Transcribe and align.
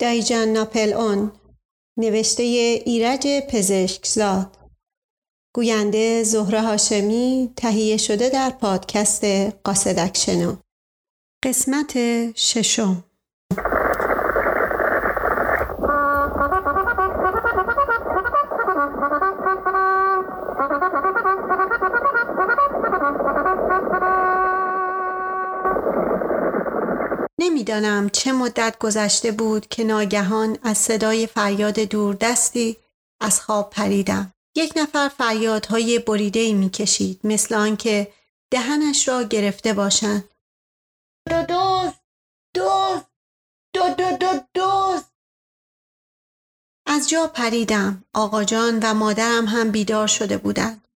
دایجان 0.00 0.48
ناپل 0.48 0.92
اون 0.92 1.32
نوشته 1.98 2.42
ایرج 2.86 3.26
پزشکزاد. 3.48 4.56
گوینده 5.54 6.22
زهره 6.22 6.62
هاشمی 6.62 7.52
تهیه 7.56 7.96
شده 7.96 8.28
در 8.28 8.50
پادکست 8.50 9.24
قاصدکشنو. 9.64 10.56
قسمت 11.44 11.92
ششم. 12.36 13.04
نمی‌دانم 27.70 28.10
چه 28.10 28.32
مدت 28.32 28.78
گذشته 28.78 29.32
بود 29.32 29.68
که 29.68 29.84
ناگهان 29.84 30.58
از 30.62 30.78
صدای 30.78 31.26
فریاد 31.26 31.74
دوردستی 31.74 32.76
از 33.20 33.40
خواب 33.40 33.70
پریدم. 33.70 34.32
یک 34.56 34.72
نفر 34.76 35.08
فریادهای 35.08 35.98
بریده 35.98 36.40
ای 36.40 36.54
می 36.54 36.70
کشید 36.70 37.20
مثل 37.24 37.54
آنکه 37.54 38.12
دهنش 38.50 39.08
را 39.08 39.22
گرفته 39.22 39.72
باشند. 39.72 40.24
دو 41.28 41.42
دوز 41.42 41.92
دوز 42.54 43.00
دو 43.74 43.88
دو 43.98 44.16
دو 44.16 44.40
دوز 44.54 45.02
از 46.86 47.08
جا 47.08 47.26
پریدم. 47.26 48.04
آقا 48.14 48.44
جان 48.44 48.78
و 48.82 48.94
مادرم 48.94 49.46
هم 49.46 49.70
بیدار 49.70 50.06
شده 50.06 50.36
بودند. 50.36 50.88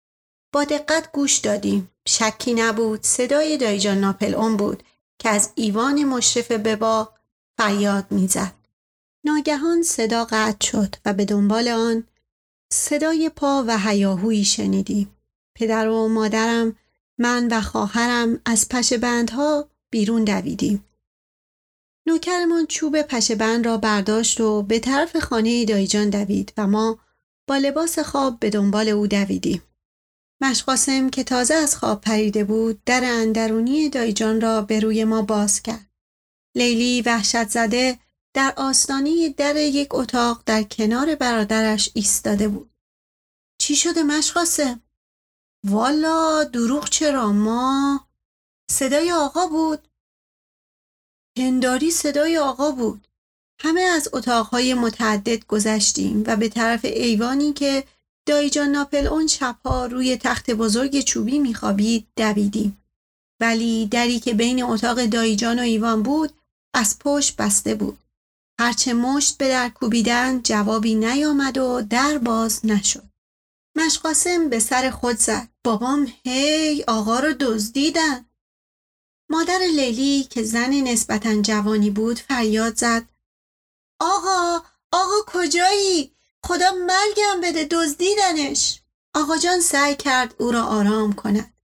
با 0.53 0.65
دقت 0.65 1.13
گوش 1.13 1.39
دادیم. 1.39 1.91
شکی 2.09 2.55
نبود. 2.55 3.03
صدای 3.03 3.57
دایجان 3.57 3.99
ناپل 3.99 4.35
اون 4.35 4.57
بود 4.57 4.83
که 5.19 5.29
از 5.29 5.53
ایوان 5.55 6.05
مشرف 6.05 6.53
به 6.53 6.77
باغ 6.77 7.13
فریاد 7.59 8.07
می‌زد. 8.11 8.53
ناگهان 9.25 9.83
صدا 9.83 10.25
قطع 10.25 10.67
شد 10.67 10.95
و 11.05 11.13
به 11.13 11.25
دنبال 11.25 11.69
آن 11.69 12.05
صدای 12.73 13.31
پا 13.37 13.65
و 13.67 13.79
هیاهویی 13.79 14.45
شنیدیم. 14.45 15.17
پدر 15.55 15.89
و 15.89 16.09
مادرم 16.09 16.77
من 17.19 17.49
و 17.49 17.61
خواهرم 17.61 18.41
از 18.45 18.69
پشه 18.69 18.99
بندها 18.99 19.69
بیرون 19.91 20.25
دویدیم. 20.25 20.85
نوکرمان 22.07 22.67
چوب 22.67 23.03
پشه 23.03 23.35
بند 23.35 23.67
را 23.67 23.77
برداشت 23.77 24.41
و 24.41 24.63
به 24.63 24.79
طرف 24.79 25.17
خانه 25.17 25.65
دایجان 25.65 26.11
دوید 26.11 26.53
و 26.57 26.67
ما 26.67 26.99
با 27.47 27.57
لباس 27.57 27.99
خواب 27.99 28.41
به 28.41 28.51
دنبال 28.51 28.89
او 28.89 29.07
دویدیم. 29.07 29.63
مشقاسم 30.45 31.11
که 31.11 31.25
تازه 31.25 31.55
از 31.55 31.77
خواب 31.77 32.01
پریده 32.01 32.45
بود 32.45 32.85
در 32.85 33.01
اندرونی 33.05 33.89
دایجان 33.89 34.41
را 34.41 34.63
به 34.63 34.81
روی 34.81 35.05
ما 35.05 35.23
باز 35.23 35.63
کرد. 35.63 35.91
لیلی 36.57 37.03
وحشت 37.03 37.49
زده 37.49 37.99
در 38.35 38.55
آستانی 38.57 39.29
در 39.29 39.57
یک 39.57 39.89
اتاق 39.91 40.43
در 40.47 40.63
کنار 40.63 41.15
برادرش 41.15 41.91
ایستاده 41.95 42.49
بود. 42.49 42.71
چی 43.61 43.77
شده 43.77 44.03
مشقاسم؟ 44.03 44.83
والا 45.67 46.45
دروغ 46.45 46.89
چرا 46.89 47.33
ما؟ 47.33 48.09
صدای 48.71 49.13
آقا 49.13 49.47
بود؟ 49.47 49.89
هنداری 51.39 51.91
صدای 51.91 52.39
آقا 52.39 52.71
بود. 52.71 53.09
همه 53.61 53.81
از 53.81 54.09
اتاقهای 54.13 54.75
متعدد 54.75 55.47
گذشتیم 55.47 56.25
و 56.27 56.37
به 56.37 56.49
طرف 56.49 56.85
ایوانی 56.85 57.53
که 57.53 57.85
دایجان 58.27 58.69
ناپل 58.69 59.07
اون 59.07 59.27
شبها 59.27 59.87
روی 59.87 60.17
تخت 60.17 60.51
بزرگ 60.51 61.01
چوبی 61.01 61.39
میخوابید 61.39 62.07
دویدیم. 62.17 62.85
ولی 63.41 63.87
دری 63.87 64.21
که 64.21 64.35
بین 64.35 64.63
اتاق 64.63 65.05
دایجان 65.05 65.59
و 65.59 65.63
ایوان 65.63 66.03
بود 66.03 66.33
از 66.75 66.99
پشت 66.99 67.37
بسته 67.37 67.75
بود. 67.75 67.99
هرچه 68.61 68.93
مشت 68.95 69.39
به 69.39 69.49
در 69.49 69.69
کوبیدن 69.69 70.43
جوابی 70.43 70.95
نیامد 70.95 71.59
و 71.59 71.83
در 71.91 72.19
باز 72.19 72.67
نشد. 72.67 73.05
مشقاسم 73.77 74.49
به 74.49 74.59
سر 74.59 74.91
خود 74.91 75.17
زد. 75.17 75.49
بابام 75.65 76.13
هی 76.25 76.85
آقا 76.89 77.21
رو 77.21 77.33
دزدیدن. 77.41 78.25
مادر 79.31 79.59
لیلی 79.59 80.25
که 80.25 80.43
زن 80.43 80.71
نسبتا 80.71 81.43
جوانی 81.43 81.91
بود 81.91 82.19
فریاد 82.19 82.77
زد. 82.77 83.09
آقا 84.01 84.63
آقا 84.93 85.15
کجایی؟ 85.27 86.15
خدا 86.47 86.73
مرگم 86.73 87.41
بده 87.43 87.65
دزدیدنش. 87.71 88.81
آقا 89.15 89.37
جان 89.37 89.61
سعی 89.61 89.95
کرد 89.97 90.35
او 90.39 90.51
را 90.51 90.63
آرام 90.63 91.13
کند. 91.13 91.55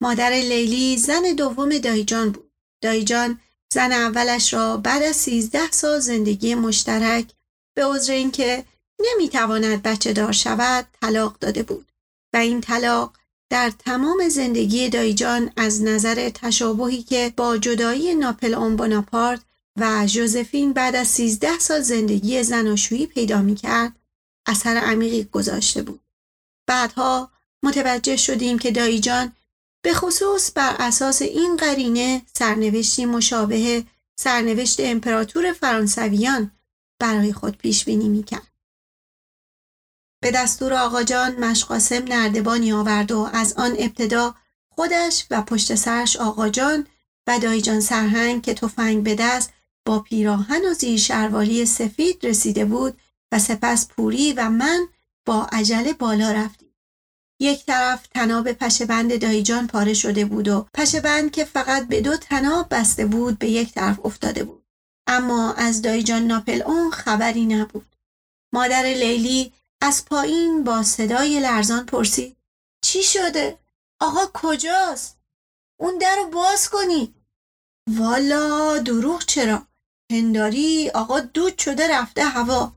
مادر 0.00 0.30
لیلی 0.30 0.98
زن 0.98 1.22
دوم 1.22 1.78
دایجان 1.78 2.30
بود. 2.30 2.52
دایجان 2.80 3.40
زن 3.72 3.92
اولش 3.92 4.54
را 4.54 4.76
بعد 4.76 5.02
از 5.02 5.16
سیزده 5.16 5.70
سال 5.70 6.00
زندگی 6.00 6.54
مشترک 6.54 7.26
به 7.74 7.86
عذر 7.86 8.12
اینکه 8.12 8.64
نمی‌تواند 9.00 9.82
بچه 9.82 10.12
دار 10.12 10.32
شود 10.32 10.86
طلاق 11.00 11.36
داده 11.38 11.62
بود. 11.62 11.92
و 12.32 12.36
این 12.36 12.60
طلاق 12.60 13.16
در 13.50 13.70
تمام 13.70 14.28
زندگی 14.28 14.88
دایجان 14.88 15.50
از 15.56 15.82
نظر 15.82 16.30
تشابهی 16.30 17.02
که 17.02 17.32
با 17.36 17.56
جدایی 17.56 18.14
ناپل 18.14 18.54
اون 18.54 18.76
بناپارت 18.76 19.40
و 19.80 20.06
جوزفین 20.06 20.72
بعد 20.72 20.96
از 20.96 21.08
سیزده 21.08 21.58
سال 21.58 21.80
زندگی 21.80 22.42
زناشویی 22.42 23.06
پیدا 23.06 23.42
می 23.42 23.54
کرد 23.54 23.92
اثر 24.46 24.76
عمیقی 24.76 25.24
گذاشته 25.24 25.82
بود. 25.82 26.00
بعدها 26.66 27.30
متوجه 27.62 28.16
شدیم 28.16 28.58
که 28.58 28.70
دایجان 28.70 29.32
به 29.84 29.94
خصوص 29.94 30.50
بر 30.54 30.76
اساس 30.78 31.22
این 31.22 31.56
قرینه 31.56 32.22
سرنوشتی 32.34 33.04
مشابه 33.04 33.84
سرنوشت 34.16 34.80
امپراتور 34.80 35.52
فرانسویان 35.52 36.50
برای 37.00 37.32
خود 37.32 37.56
پیش 37.56 37.84
بینی 37.84 38.08
می‌کرد. 38.08 38.50
به 40.22 40.30
دستور 40.30 40.74
آقا 40.74 41.02
جان 41.02 41.44
مشقاسم 41.44 42.04
نردبانی 42.04 42.72
آورد 42.72 43.12
و 43.12 43.30
از 43.32 43.54
آن 43.56 43.76
ابتدا 43.78 44.34
خودش 44.68 45.26
و 45.30 45.42
پشت 45.42 45.74
سرش 45.74 46.16
آقا 46.16 46.48
جان 46.48 46.86
و 47.26 47.38
دایجان 47.38 47.80
سرهنگ 47.80 48.42
که 48.42 48.54
تفنگ 48.54 49.02
به 49.04 49.14
دست 49.14 49.52
با 49.86 49.98
پیراهن 49.98 50.64
و 50.64 50.74
زیر 50.74 50.98
شروالی 50.98 51.66
سفید 51.66 52.26
رسیده 52.26 52.64
بود 52.64 53.00
سپس 53.38 53.88
پوری 53.88 54.32
و 54.32 54.48
من 54.50 54.88
با 55.26 55.46
عجله 55.52 55.92
بالا 55.92 56.32
رفتیم. 56.32 56.74
یک 57.40 57.66
طرف 57.66 58.06
تناب 58.06 58.52
پشبند 58.52 59.20
دایجان 59.20 59.66
پاره 59.66 59.94
شده 59.94 60.24
بود 60.24 60.48
و 60.48 60.66
پشبند 60.74 61.30
که 61.30 61.44
فقط 61.44 61.88
به 61.88 62.00
دو 62.00 62.16
تناب 62.16 62.66
بسته 62.70 63.06
بود 63.06 63.38
به 63.38 63.48
یک 63.48 63.72
طرف 63.72 64.06
افتاده 64.06 64.44
بود. 64.44 64.64
اما 65.06 65.52
از 65.52 65.82
دایجان 65.82 66.22
ناپل 66.22 66.62
اون 66.62 66.90
خبری 66.90 67.46
نبود. 67.46 67.96
مادر 68.52 68.82
لیلی 68.82 69.52
از 69.80 70.04
پایین 70.04 70.64
با 70.64 70.82
صدای 70.82 71.40
لرزان 71.40 71.86
پرسید 71.86 72.36
چی 72.84 73.02
شده؟ 73.02 73.58
آقا 74.00 74.26
کجاست؟ 74.34 75.18
اون 75.80 75.98
در 75.98 76.16
رو 76.16 76.30
باز 76.30 76.70
کنی. 76.70 77.14
والا 77.90 78.78
دروغ 78.78 79.24
چرا؟ 79.24 79.66
هنداری 80.12 80.90
آقا 80.90 81.20
دود 81.20 81.58
شده 81.58 81.88
رفته 81.88 82.24
هوا. 82.24 82.72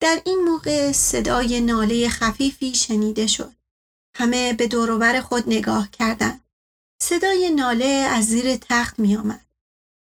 در 0.00 0.22
این 0.24 0.38
موقع 0.44 0.92
صدای 0.92 1.60
ناله 1.60 2.08
خفیفی 2.08 2.74
شنیده 2.74 3.26
شد. 3.26 3.52
همه 4.16 4.52
به 4.52 4.66
دوروبر 4.66 5.20
خود 5.20 5.44
نگاه 5.46 5.90
کردند. 5.90 6.44
صدای 7.02 7.50
ناله 7.50 7.84
از 7.84 8.24
زیر 8.24 8.56
تخت 8.56 8.98
می 8.98 9.16
آمد. 9.16 9.46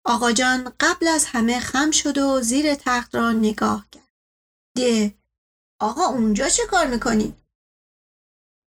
آقا 0.05 0.31
جان 0.31 0.73
قبل 0.79 1.07
از 1.07 1.25
همه 1.25 1.59
خم 1.59 1.91
شد 1.91 2.17
و 2.17 2.41
زیر 2.41 2.75
تخت 2.75 3.15
را 3.15 3.31
نگاه 3.31 3.87
کرد. 3.91 4.09
ده 4.75 5.13
آقا 5.79 6.05
اونجا 6.05 6.49
چه 6.49 6.65
کار 6.65 6.87
می‌کنید؟ 6.87 7.35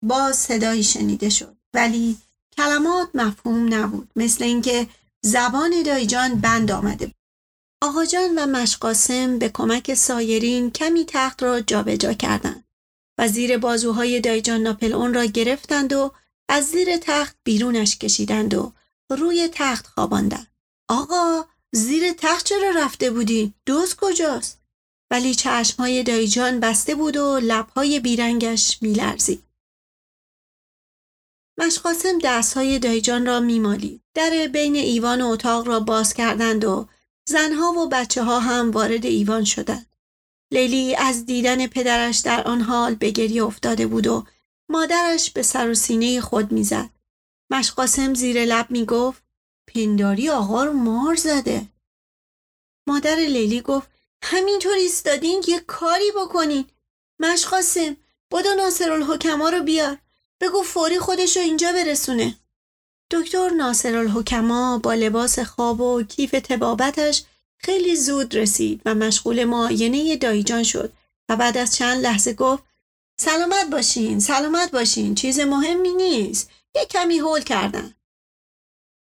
باز 0.04 0.36
صدایی 0.36 0.82
شنیده 0.82 1.30
شد 1.30 1.56
ولی 1.74 2.18
کلمات 2.56 3.10
مفهوم 3.14 3.74
نبود 3.74 4.10
مثل 4.16 4.44
اینکه 4.44 4.88
زبان 5.22 5.82
دایجان 5.82 6.34
بند 6.34 6.70
آمده 6.70 7.06
بود. 7.06 7.19
آقاجان 7.82 8.38
و 8.38 8.46
مشقاسم 8.46 9.38
به 9.38 9.48
کمک 9.48 9.94
سایرین 9.94 10.70
کمی 10.70 11.04
تخت 11.08 11.42
را 11.42 11.60
جابجا 11.60 12.12
کردند 12.12 12.64
و 13.18 13.28
زیر 13.28 13.58
بازوهای 13.58 14.20
دایجان 14.20 14.60
ناپل 14.60 14.92
اون 14.92 15.14
را 15.14 15.24
گرفتند 15.24 15.92
و 15.92 16.12
از 16.48 16.64
زیر 16.70 16.96
تخت 16.96 17.36
بیرونش 17.44 17.98
کشیدند 17.98 18.54
و 18.54 18.72
روی 19.10 19.48
تخت 19.52 19.86
خواباندند. 19.86 20.46
آقا 20.88 21.44
زیر 21.72 22.12
تخت 22.12 22.46
چرا 22.46 22.70
رفته 22.70 23.10
بودی؟ 23.10 23.54
دوز 23.66 23.94
کجاست؟ 23.94 24.60
ولی 25.10 25.34
چشمهای 25.34 26.02
دایجان 26.02 26.60
بسته 26.60 26.94
بود 26.94 27.16
و 27.16 27.40
لبهای 27.42 28.00
بیرنگش 28.00 28.82
میلرزید. 28.82 29.42
مشقاسم 31.58 32.18
دستهای 32.24 32.78
دایجان 32.78 33.26
را 33.26 33.40
میمالید. 33.40 34.02
در 34.14 34.48
بین 34.52 34.76
ایوان 34.76 35.22
و 35.22 35.26
اتاق 35.26 35.68
را 35.68 35.80
باز 35.80 36.14
کردند 36.14 36.64
و 36.64 36.88
زنها 37.30 37.72
و 37.72 37.88
بچه 37.88 38.22
ها 38.22 38.40
هم 38.40 38.70
وارد 38.70 39.06
ایوان 39.06 39.44
شدند. 39.44 39.86
لیلی 40.52 40.96
از 40.96 41.26
دیدن 41.26 41.66
پدرش 41.66 42.18
در 42.18 42.42
آن 42.48 42.60
حال 42.60 42.94
به 42.94 43.10
گریه 43.10 43.44
افتاده 43.44 43.86
بود 43.86 44.06
و 44.06 44.26
مادرش 44.68 45.30
به 45.30 45.42
سر 45.42 45.70
و 45.70 45.74
سینه 45.74 46.20
خود 46.20 46.52
می‌زد. 46.52 46.90
مشقاسم 47.50 48.14
زیر 48.14 48.44
لب 48.44 48.70
می 48.70 48.86
گفت 48.86 49.22
پنداری 49.74 50.30
آقا 50.30 50.64
رو 50.64 50.72
مار 50.72 51.14
زده. 51.14 51.66
مادر 52.86 53.16
لیلی 53.16 53.60
گفت 53.60 53.88
همینطور 54.22 54.74
ایستادین 54.74 55.44
یه 55.48 55.60
کاری 55.60 56.12
بکنین 56.16 56.64
مشقاسم 57.18 57.96
بدو 58.32 58.54
ناصر 58.54 58.92
الحکما 58.92 59.48
رو 59.48 59.62
بیار 59.62 59.98
بگو 60.40 60.62
فوری 60.62 60.98
خودش 60.98 61.36
رو 61.36 61.42
اینجا 61.42 61.72
برسونه 61.72 62.39
دکتر 63.10 63.50
ناصر 63.50 63.96
الحکما 63.96 64.78
با 64.78 64.94
لباس 64.94 65.38
خواب 65.38 65.80
و 65.80 66.02
کیف 66.02 66.30
تبابتش 66.30 67.22
خیلی 67.58 67.96
زود 67.96 68.34
رسید 68.34 68.82
و 68.84 68.94
مشغول 68.94 69.44
معاینه 69.44 70.16
دایجان 70.16 70.62
شد 70.62 70.92
و 71.28 71.36
بعد 71.36 71.58
از 71.58 71.76
چند 71.76 72.02
لحظه 72.02 72.32
گفت 72.32 72.62
سلامت 73.20 73.70
باشین 73.70 74.20
سلامت 74.20 74.70
باشین 74.70 75.14
چیز 75.14 75.40
مهمی 75.40 75.94
نیست 75.94 76.50
یک 76.76 76.88
کمی 76.88 77.18
هول 77.18 77.40
کردن. 77.40 77.94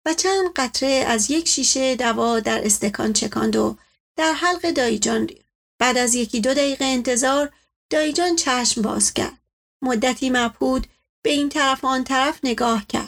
و 0.06 0.14
چند 0.14 0.52
قطره 0.56 0.88
از 0.88 1.30
یک 1.30 1.48
شیشه 1.48 1.96
دوا 1.96 2.40
در 2.40 2.64
استکان 2.64 3.12
چکاند 3.12 3.56
و 3.56 3.76
در 4.16 4.32
حلق 4.32 4.70
دایجان 4.70 5.26
ریخت. 5.26 5.46
بعد 5.78 5.98
از 5.98 6.14
یکی 6.14 6.40
دو 6.40 6.54
دقیقه 6.54 6.84
انتظار 6.84 7.52
دایجان 7.90 8.36
چشم 8.36 8.82
باز 8.82 9.14
کرد. 9.14 9.38
مدتی 9.82 10.30
مبهود 10.30 10.86
به 11.22 11.30
این 11.30 11.48
طرف 11.48 11.84
آن 11.84 12.04
طرف 12.04 12.40
نگاه 12.42 12.86
کرد. 12.86 13.05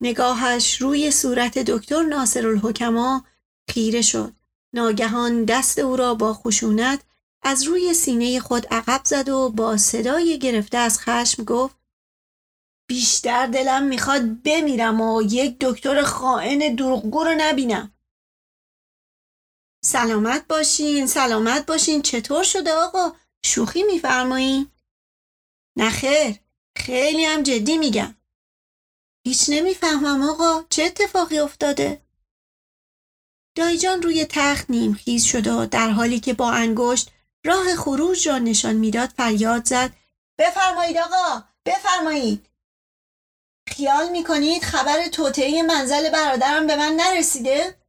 نگاهش 0.00 0.80
روی 0.82 1.10
صورت 1.10 1.58
دکتر 1.58 2.02
ناصر 2.02 2.46
الحکما 2.46 3.24
خیره 3.70 4.02
شد. 4.02 4.32
ناگهان 4.74 5.44
دست 5.44 5.78
او 5.78 5.96
را 5.96 6.14
با 6.14 6.34
خشونت 6.34 7.00
از 7.42 7.62
روی 7.62 7.94
سینه 7.94 8.40
خود 8.40 8.66
عقب 8.66 9.00
زد 9.04 9.28
و 9.28 9.48
با 9.48 9.76
صدای 9.76 10.38
گرفته 10.38 10.78
از 10.78 10.98
خشم 11.00 11.44
گفت 11.44 11.76
بیشتر 12.88 13.46
دلم 13.46 13.82
می‌خواد 13.82 14.42
بمیرم 14.42 15.00
و 15.00 15.22
یک 15.22 15.56
دکتر 15.60 16.02
خائن 16.02 16.74
دروغگو 16.74 17.24
رو 17.24 17.34
نبینم. 17.38 17.92
سلامت 19.84 20.46
باشین 20.46 21.06
سلامت 21.06 21.66
باشین 21.66 22.02
چطور 22.02 22.42
شده 22.42 22.72
آقا؟ 22.72 23.12
شوخی 23.44 23.82
میفرمایین؟ 23.82 24.70
نخیر 25.76 26.36
خیلی 26.76 27.24
هم 27.24 27.42
جدی 27.42 27.78
میگم. 27.78 28.14
هیچ 29.26 29.44
نمی‌فهمم 29.48 30.28
آقا. 30.30 30.64
چه 30.70 30.82
اتفاقی 30.82 31.38
افتاده؟ 31.38 32.02
دایجان 33.56 34.02
روی 34.02 34.24
تخت 34.24 34.70
نیم 34.70 34.94
خیز 34.94 35.24
شد 35.24 35.46
و 35.46 35.66
در 35.66 35.90
حالی 35.90 36.20
که 36.20 36.34
با 36.34 36.50
انگشت 36.50 37.10
راه 37.44 37.76
خروج 37.76 38.28
را 38.28 38.38
نشان 38.38 38.76
می‌داد 38.76 39.08
فریاد 39.08 39.64
زد. 39.64 39.90
بفرمایید 40.38 40.96
آقا. 40.96 41.42
بفرمایید. 41.66 42.46
خیال 43.68 44.08
می‌کنید 44.08 44.62
خبر 44.62 45.08
توطعه 45.08 45.62
منزل 45.62 46.10
برادرم 46.10 46.66
به 46.66 46.76
من 46.76 46.92
نرسیده؟ 46.92 47.80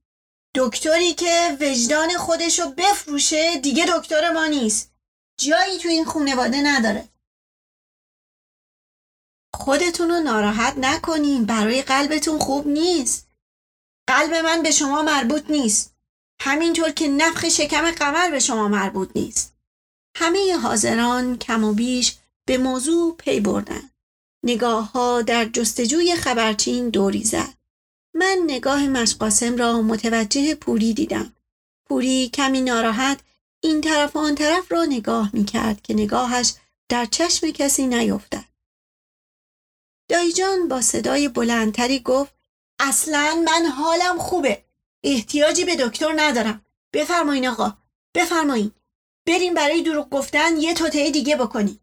دکتری 0.55 1.13
که 1.13 1.57
وجدان 1.61 2.17
خودشو 2.17 2.71
بفروشه 2.71 3.57
دیگه 3.57 3.85
دکتر 3.85 4.31
ما 4.31 4.45
نیست. 4.45 4.91
جایی 5.37 5.77
تو 5.77 5.87
این 5.89 6.05
خونواده 6.05 6.61
نداره. 6.61 7.10
خودتون 9.61 10.09
رو 10.09 10.19
ناراحت 10.19 10.77
نکنین. 10.77 11.45
برای 11.45 11.81
قلبتون 11.81 12.39
خوب 12.39 12.67
نیست. 12.67 13.27
قلب 14.07 14.33
من 14.33 14.63
به 14.63 14.71
شما 14.71 15.01
مربوط 15.01 15.43
نیست. 15.49 15.93
همینطور 16.41 16.91
که 16.91 17.07
نفخ 17.07 17.49
شکم 17.49 17.91
قمر 17.91 18.29
به 18.31 18.39
شما 18.39 18.67
مربوط 18.67 19.09
نیست. 19.15 19.53
همه 20.17 20.57
حاضران 20.57 21.37
کم 21.37 21.63
و 21.63 21.73
بیش 21.73 22.17
به 22.45 22.57
موضوع 22.57 23.15
پی 23.17 23.39
بردن. 23.39 23.89
نگاه 24.43 24.91
ها 24.91 25.21
در 25.21 25.45
جستجوی 25.45 26.15
خبرچین 26.15 26.89
دوری 26.89 27.23
زد. 27.23 27.53
من 28.15 28.37
نگاه 28.45 28.87
مشقاسم 28.87 29.57
را 29.57 29.81
متوجه 29.81 30.55
پوری 30.55 30.93
دیدم. 30.93 31.33
پوری 31.89 32.29
کمی 32.29 32.61
ناراحت 32.61 33.19
این 33.63 33.81
طرف 33.81 34.15
و 34.15 34.19
آن 34.19 34.35
طرف 34.35 34.71
را 34.71 34.85
نگاه 34.85 35.29
می 35.33 35.45
کرد 35.45 35.81
که 35.81 35.93
نگاهش 35.93 36.53
در 36.89 37.05
چشم 37.05 37.51
کسی 37.51 37.87
نیفتد. 37.87 38.50
دایجان 40.11 40.67
با 40.67 40.81
صدای 40.81 41.27
بلندتری 41.27 41.99
گفت 41.99 42.33
اصلا 42.79 43.43
من 43.45 43.65
حالم 43.65 44.17
خوبه. 44.17 44.63
احتیاجی 45.03 45.65
به 45.65 45.75
دکتر 45.75 46.13
ندارم. 46.15 46.65
بفرمایین 46.93 47.47
آقا. 47.47 47.73
بفرمایین. 48.15 48.71
بریم 49.27 49.53
برای 49.53 49.81
دروغ 49.81 50.09
گفتن 50.09 50.57
یه 50.57 50.73
توطعه 50.73 51.11
دیگه 51.11 51.35
بکنیم. 51.35 51.79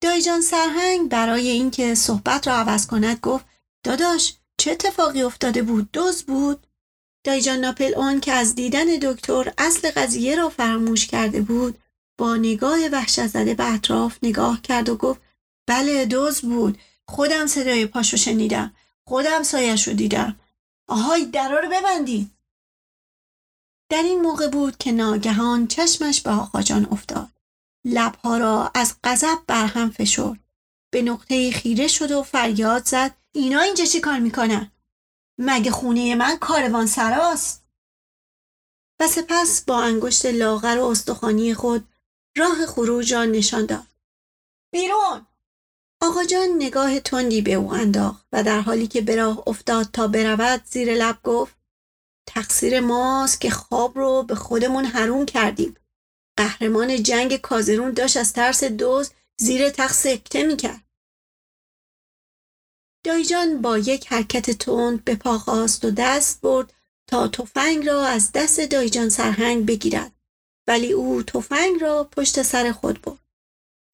دایجان 0.00 0.40
سرهنگ 0.40 1.08
برای 1.08 1.48
اینکه 1.48 1.94
صحبت 1.94 2.48
را 2.48 2.54
عوض 2.54 2.86
کند 2.86 3.20
گفت 3.20 3.44
داداش 3.84 4.34
چه 4.58 4.70
اتفاقی 4.70 5.22
افتاده 5.22 5.62
بود؟ 5.62 5.88
دوز 5.92 6.22
بود؟ 6.22 6.66
دایجان 7.24 7.58
ناپل 7.58 7.94
اون 7.94 8.20
که 8.20 8.32
از 8.32 8.54
دیدن 8.54 8.84
دکتر 8.84 9.52
اصل 9.58 9.90
قضیه 9.90 10.36
را 10.36 10.48
فراموش 10.48 11.06
کرده 11.06 11.40
بود 11.40 11.78
با 12.18 12.36
نگاه 12.36 12.78
وحشت 12.92 13.26
زده 13.26 13.54
به 13.54 13.74
اطراف 13.74 14.18
نگاه 14.22 14.62
کرد 14.62 14.88
و 14.88 14.96
گفت 14.96 15.20
بله 15.68 16.04
دوز 16.04 16.40
بود. 16.40 16.78
خودم 17.08 17.46
صدای 17.46 17.86
پاشو 17.86 18.16
شنیدم 18.16 18.74
خودم 19.08 19.42
سایش 19.42 19.88
رو 19.88 19.94
دیدم 19.94 20.40
آهای 20.88 21.24
درا 21.24 21.58
رو 21.58 21.68
در 23.90 24.02
این 24.02 24.20
موقع 24.20 24.48
بود 24.48 24.76
که 24.76 24.92
ناگهان 24.92 25.66
چشمش 25.66 26.20
به 26.20 26.30
آقاجان 26.30 26.86
افتاد 26.90 27.28
لبها 27.84 28.38
را 28.38 28.70
از 28.74 28.96
غضب 29.04 29.38
برهم 29.46 29.90
فشرد 29.90 30.38
به 30.92 31.02
نقطه 31.02 31.50
خیره 31.50 31.88
شد 31.88 32.10
و 32.10 32.22
فریاد 32.22 32.86
زد 32.86 33.14
اینا 33.32 33.60
اینجا 33.60 33.84
چی 33.84 34.00
کار 34.00 34.18
می‌کنن؟ 34.18 34.70
مگه 35.38 35.70
خونه 35.70 36.14
من 36.14 36.36
کاروان 36.36 36.86
سراست؟ 36.86 37.66
و 39.00 39.08
سپس 39.08 39.64
با 39.64 39.82
انگشت 39.82 40.26
لاغر 40.26 40.78
و 40.78 40.84
استخوانی 40.84 41.54
خود 41.54 41.88
راه 42.36 42.66
خروج 42.66 43.14
را 43.14 43.24
نشان 43.24 43.66
داد. 43.66 43.86
بیرون! 44.72 45.25
آقا 46.06 46.24
جان 46.24 46.48
نگاه 46.56 47.00
تندی 47.00 47.42
به 47.42 47.54
او 47.54 47.72
انداخت 47.72 48.26
و 48.32 48.42
در 48.42 48.60
حالی 48.60 48.86
که 48.86 49.00
به 49.00 49.16
راه 49.16 49.42
افتاد 49.46 49.86
تا 49.92 50.08
برود 50.08 50.62
زیر 50.64 50.94
لب 50.94 51.18
گفت 51.22 51.56
تقصیر 52.28 52.80
ماست 52.80 53.40
که 53.40 53.50
خواب 53.50 53.98
رو 53.98 54.22
به 54.22 54.34
خودمون 54.34 54.84
حروم 54.84 55.26
کردیم. 55.26 55.76
قهرمان 56.36 57.02
جنگ 57.02 57.36
کازرون 57.36 57.90
داشت 57.90 58.16
از 58.16 58.32
ترس 58.32 58.64
دوز 58.64 59.10
زیر 59.40 59.70
تخت 59.70 59.94
سکته 59.94 60.42
می‌کرد. 60.42 60.82
دایجان 63.04 63.62
با 63.62 63.78
یک 63.78 64.12
حرکت 64.12 64.50
تند 64.50 65.04
به 65.04 65.14
پا 65.14 65.38
خواست 65.38 65.84
و 65.84 65.90
دست 65.90 66.40
برد 66.40 66.72
تا 67.06 67.28
تفنگ 67.28 67.86
را 67.86 68.06
از 68.06 68.32
دست 68.32 68.60
دایجان 68.60 69.08
سرهنگ 69.08 69.66
بگیرد 69.66 70.12
ولی 70.66 70.92
او 70.92 71.22
تفنگ 71.22 71.80
را 71.80 72.04
پشت 72.04 72.42
سر 72.42 72.72
خود 72.72 73.02
برد. 73.02 73.25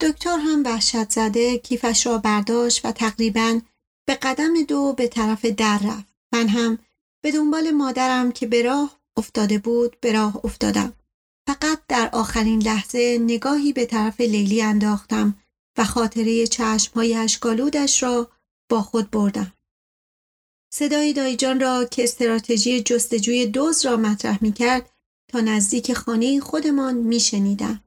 دکتر 0.02 0.38
هم 0.38 0.62
وحشت 0.64 1.10
زده 1.10 1.58
کیفش 1.58 2.06
را 2.06 2.18
برداشت 2.18 2.84
و 2.84 2.92
تقریبا 2.92 3.60
به 4.06 4.14
قدم 4.14 4.62
دو 4.62 4.92
به 4.92 5.08
طرف 5.08 5.44
در 5.44 5.78
رفت. 5.78 6.08
من 6.32 6.48
هم 6.48 6.78
به 7.22 7.32
دنبال 7.32 7.70
مادرم 7.70 8.32
که 8.32 8.46
به 8.46 8.62
راه 8.62 9.00
افتاده 9.16 9.58
بود 9.58 9.96
به 10.00 10.12
راه 10.12 10.40
افتادم. 10.44 10.92
فقط 11.46 11.80
در 11.88 12.10
آخرین 12.12 12.62
لحظه 12.62 13.18
نگاهی 13.20 13.72
به 13.72 13.86
طرف 13.86 14.20
لیلی 14.20 14.62
انداختم 14.62 15.38
و 15.78 15.84
خاطره 15.84 16.46
چشمهای 16.46 17.14
اشکالودش 17.14 18.02
را 18.02 18.30
با 18.70 18.82
خود 18.82 19.10
بردم. 19.10 19.52
صدای 20.74 21.12
دایجان 21.12 21.60
را 21.60 21.84
که 21.84 22.04
استراتژی 22.04 22.82
جستجوی 22.82 23.46
دوز 23.46 23.86
را 23.86 23.96
مطرح 23.96 24.38
می 24.40 24.52
کرد 24.52 24.90
تا 25.28 25.40
نزدیک 25.40 25.92
خانه 25.92 26.40
خودمان 26.40 26.94
می 26.94 27.20
شنیدم. 27.20 27.84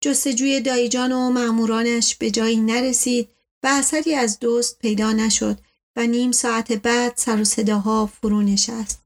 جستجوی 0.00 0.60
دایجان 0.60 1.12
و 1.12 1.30
معمورانش 1.30 2.14
به 2.14 2.30
جایی 2.30 2.56
نرسید 2.56 3.28
و 3.62 3.66
اثری 3.72 4.14
از 4.14 4.38
دوست 4.38 4.78
پیدا 4.78 5.12
نشد 5.12 5.58
و 5.96 6.06
نیم 6.06 6.32
ساعت 6.32 6.72
بعد 6.72 7.12
سر 7.16 7.40
و 7.40 7.44
صداها 7.44 8.06
فرو 8.06 8.42
نشست. 8.42 9.02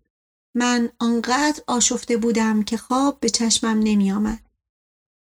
من 0.55 0.91
آنقدر 0.99 1.63
آشفته 1.67 2.17
بودم 2.17 2.63
که 2.63 2.77
خواب 2.77 3.21
به 3.21 3.29
چشمم 3.29 3.79
نمی 3.79 4.13
آمد. 4.13 4.41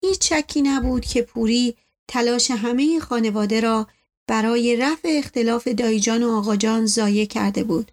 هیچ 0.04 0.32
شکی 0.32 0.62
نبود 0.62 1.04
که 1.04 1.22
پوری 1.22 1.76
تلاش 2.08 2.50
همه 2.50 3.00
خانواده 3.00 3.60
را 3.60 3.88
برای 4.26 4.76
رفع 4.76 5.08
اختلاف 5.18 5.68
دایجان 5.68 6.22
و 6.22 6.30
آقاجان 6.30 6.86
زایه 6.86 7.26
کرده 7.26 7.64
بود. 7.64 7.92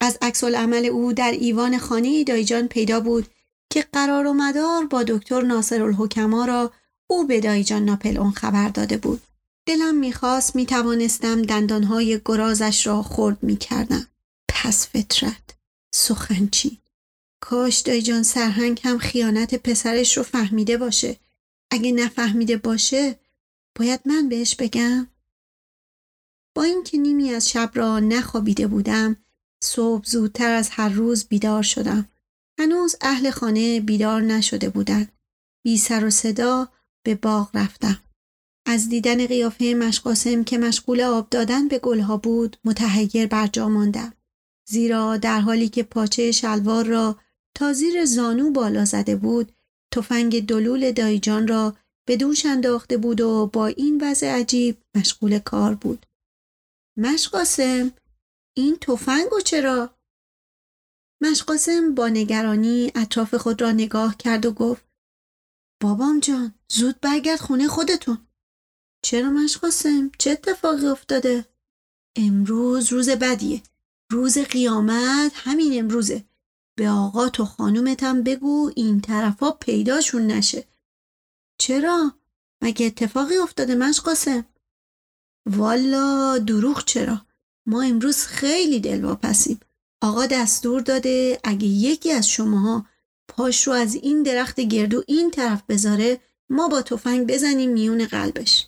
از 0.00 0.18
عکس 0.22 0.44
عمل 0.44 0.86
او 0.86 1.12
در 1.12 1.30
ایوان 1.30 1.78
خانه 1.78 2.24
دایجان 2.24 2.68
پیدا 2.68 3.00
بود 3.00 3.26
که 3.70 3.84
قرار 3.92 4.26
و 4.26 4.32
مدار 4.32 4.86
با 4.86 5.02
دکتر 5.02 5.42
ناصر 5.42 5.82
الحکما 5.82 6.44
را 6.44 6.72
او 7.10 7.26
به 7.26 7.40
دایجان 7.40 7.84
ناپل 7.84 8.16
اون 8.16 8.30
خبر 8.30 8.68
داده 8.68 8.96
بود. 8.96 9.22
دلم 9.66 9.94
می‌خواست 9.94 10.56
می‌توانستم 10.56 11.42
دندانهای 11.42 12.20
گرازش 12.24 12.86
را 12.86 13.02
خورد 13.02 13.42
می‌کردم. 13.42 14.06
پس 14.48 14.88
فطرت. 14.88 15.56
سخنچی. 15.94 16.78
کاش 17.40 17.78
دایجان 17.78 18.22
سرهنگ 18.22 18.80
هم 18.84 18.98
خیانت 18.98 19.54
پسرش 19.54 20.16
رو 20.16 20.22
فهمیده 20.22 20.76
باشه. 20.76 21.16
اگه 21.70 21.92
نفهمیده 21.92 22.56
باشه 22.56 23.18
باید 23.78 24.00
من 24.04 24.28
بهش 24.28 24.54
بگم؟ 24.54 25.06
با 26.54 26.62
اینکه 26.62 26.98
نیمی 26.98 27.30
از 27.30 27.50
شب 27.50 27.70
را 27.74 28.00
نخوابیده 28.00 28.66
بودم 28.66 29.16
صبح 29.64 30.04
زودتر 30.06 30.52
از 30.52 30.70
هر 30.70 30.88
روز 30.88 31.24
بیدار 31.24 31.62
شدم 31.62 32.08
هنوز 32.58 32.96
اهل 33.00 33.30
خانه 33.30 33.80
بیدار 33.80 34.22
نشده 34.22 34.68
بودند. 34.68 35.12
بی 35.64 35.78
سر 35.78 36.04
و 36.04 36.10
صدا 36.10 36.68
به 37.02 37.14
باغ 37.14 37.50
رفتم. 37.54 38.00
از 38.66 38.88
دیدن 38.88 39.26
قیافه 39.26 39.74
مشقاسم 39.74 40.44
که 40.44 40.58
مشغول 40.58 41.00
آب 41.00 41.28
دادن 41.30 41.68
به 41.68 41.78
گلها 41.78 42.16
بود 42.16 42.56
متحیر 42.64 43.26
بر 43.26 43.46
جا 43.46 43.68
ماندم. 43.68 44.12
زیرا 44.68 45.16
در 45.16 45.40
حالی 45.40 45.68
که 45.68 45.82
پاچه 45.82 46.32
شلوار 46.32 46.86
را 46.86 47.16
تا 47.56 47.72
زیر 47.72 48.04
زانو 48.04 48.50
بالا 48.50 48.84
زده 48.84 49.16
بود 49.16 49.52
تفنگ 49.94 50.46
دلول 50.46 50.92
دایجان 50.92 51.48
را 51.48 51.76
به 52.08 52.16
دوش 52.16 52.46
انداخته 52.46 52.96
بود 52.96 53.20
و 53.20 53.46
با 53.46 53.66
این 53.66 53.98
وضع 54.02 54.26
عجیب 54.26 54.76
مشغول 54.96 55.38
کار 55.38 55.74
بود. 55.74 56.06
مشقاسم 56.98 57.92
این 58.56 58.76
تفنگو 58.76 59.40
چرا؟ 59.40 59.90
مشقاسم 61.22 61.94
با 61.94 62.08
نگرانی 62.08 62.92
اطراف 62.94 63.34
خود 63.34 63.62
را 63.62 63.72
نگاه 63.72 64.16
کرد 64.16 64.46
و 64.46 64.52
گفت 64.52 64.89
بابام 65.80 66.20
جان 66.20 66.54
زود 66.68 67.00
برگرد 67.00 67.40
خونه 67.40 67.68
خودتون. 67.68 68.18
چرا 69.02 69.30
مشقاسم؟ 69.30 70.10
چه 70.18 70.30
اتفاقی 70.30 70.86
افتاده؟ 70.86 71.44
امروز 72.16 72.92
روز 72.92 73.10
بدیه. 73.10 73.62
روز 74.10 74.38
قیامت 74.38 75.32
همین 75.34 75.78
امروزه. 75.78 76.24
به 76.78 76.88
آقا 76.88 77.28
تو 77.28 77.44
خانومتم 77.44 78.22
بگو 78.22 78.72
این 78.76 79.00
طرفا 79.00 79.50
پیداشون 79.50 80.26
نشه. 80.26 80.64
چرا؟ 81.58 82.12
مگه 82.62 82.86
اتفاقی 82.86 83.36
افتاده 83.36 83.74
مشقاسم؟ 83.74 84.44
والا 85.46 86.38
دروغ 86.38 86.84
چرا؟ 86.84 87.26
ما 87.66 87.82
امروز 87.82 88.22
خیلی 88.22 88.80
دلواپسیم. 88.80 89.60
آقا 90.02 90.26
دستور 90.26 90.80
داده 90.80 91.40
اگه 91.44 91.66
یکی 91.66 92.12
از 92.12 92.28
شماها 92.28 92.86
پاش 93.30 93.66
رو 93.66 93.72
از 93.72 93.94
این 93.94 94.22
درخت 94.22 94.60
گردو 94.60 95.02
این 95.06 95.30
طرف 95.30 95.62
بذاره 95.68 96.20
ما 96.50 96.68
با 96.68 96.82
تفنگ 96.82 97.26
بزنیم 97.26 97.70
میون 97.70 98.06
قلبش. 98.06 98.66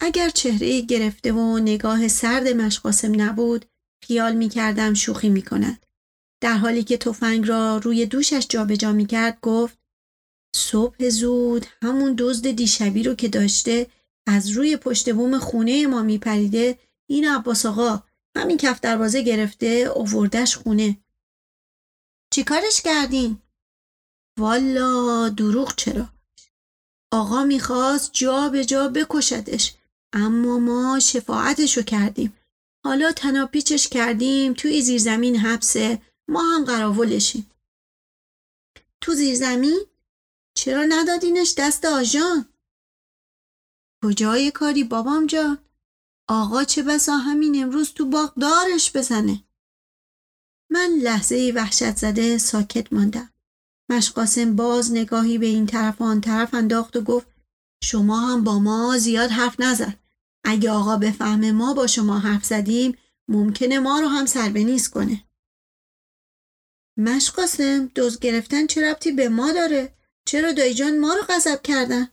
اگر 0.00 0.28
چهره 0.28 0.80
گرفته 0.80 1.32
و 1.32 1.58
نگاه 1.58 2.08
سرد 2.08 2.48
مشقاسم 2.48 3.20
نبود 3.20 3.66
خیال 4.04 4.34
می 4.34 4.48
کردم 4.48 4.94
شوخی 4.94 5.28
می 5.28 5.42
کند. 5.42 5.86
در 6.40 6.56
حالی 6.56 6.84
که 6.84 6.96
تفنگ 6.96 7.48
را 7.48 7.78
روی 7.78 8.06
دوشش 8.06 8.46
جابجا 8.48 8.92
می 8.92 9.06
کرد 9.06 9.38
گفت 9.42 9.78
صبح 10.56 11.08
زود 11.08 11.66
همون 11.82 12.14
دزد 12.18 12.50
دیشبی 12.50 13.02
رو 13.02 13.14
که 13.14 13.28
داشته 13.28 13.86
از 14.26 14.48
روی 14.48 14.76
پشت 14.76 15.12
بوم 15.12 15.38
خونه 15.38 15.86
ما 15.86 16.02
می 16.02 16.18
پریده 16.18 16.78
این 17.08 17.28
عباس 17.28 17.66
آقا 17.66 18.02
همین 18.36 18.56
کف 18.56 18.80
دروازه 18.80 19.22
گرفته 19.22 19.66
اووردش 19.66 20.56
خونه 20.56 20.96
چیکارش 22.38 22.80
کردین؟ 22.80 23.42
والا 24.38 25.28
دروغ 25.28 25.74
چرا؟ 25.76 26.08
آقا 27.12 27.44
می‌خواست 27.44 28.10
جا 28.12 28.48
به 28.48 28.64
جا 28.64 28.88
بکشدش 28.88 29.74
اما 30.12 30.58
ما 30.58 30.98
شفاعتشو 30.98 31.82
کردیم 31.82 32.36
حالا 32.84 33.12
تناپیچش 33.12 33.88
کردیم 33.88 34.54
توی 34.54 34.82
زیرزمین 34.82 35.36
حبسه 35.36 36.02
ما 36.28 36.42
هم 36.42 36.64
قراولشیم 36.64 37.50
تو 39.00 39.14
زیرزمین؟ 39.14 39.80
چرا 40.54 40.84
ندادینش 40.88 41.54
دست 41.58 41.84
آژان؟ 41.84 42.48
کجای 44.04 44.50
کاری 44.50 44.84
بابام 44.84 45.26
جان؟ 45.26 45.58
آقا 46.28 46.64
چه 46.64 46.82
بسا 46.82 47.16
همین 47.16 47.62
امروز 47.62 47.92
تو 47.92 48.06
باغ 48.06 48.34
دارش 48.34 48.96
بزنه 48.96 49.44
من 50.70 50.90
لحظه 51.02 51.52
وحشت 51.54 51.96
زده 51.96 52.38
ساکت 52.38 52.92
ماندم. 52.92 53.32
مشقاسم 53.90 54.56
باز 54.56 54.92
نگاهی 54.92 55.38
به 55.38 55.46
این 55.46 55.66
طرف 55.66 56.02
آن 56.02 56.20
طرف 56.20 56.54
انداخت 56.54 56.96
و 56.96 57.00
گفت 57.00 57.26
شما 57.84 58.20
هم 58.20 58.44
با 58.44 58.58
ما 58.58 58.98
زیاد 58.98 59.30
حرف 59.30 59.60
نزد 59.60 59.98
اگه 60.44 60.70
آقا 60.70 60.96
بفهمه 60.96 61.52
ما 61.52 61.74
با 61.74 61.86
شما 61.86 62.18
حرف 62.18 62.44
زدیم 62.44 62.98
ممکنه 63.28 63.78
ما 63.78 64.00
رو 64.00 64.08
هم 64.08 64.26
سربنیز 64.26 64.88
کنه. 64.88 65.24
مشقاسم 66.96 67.86
دوز 67.86 68.18
گرفتن 68.18 68.66
چه 68.66 68.90
ربطی 68.90 69.12
به 69.12 69.28
ما 69.28 69.52
داره؟ 69.52 69.94
چرا 70.24 70.52
دایجان 70.52 70.98
ما 70.98 71.14
رو 71.14 71.22
غضب 71.28 71.62
کردن؟ 71.62 72.08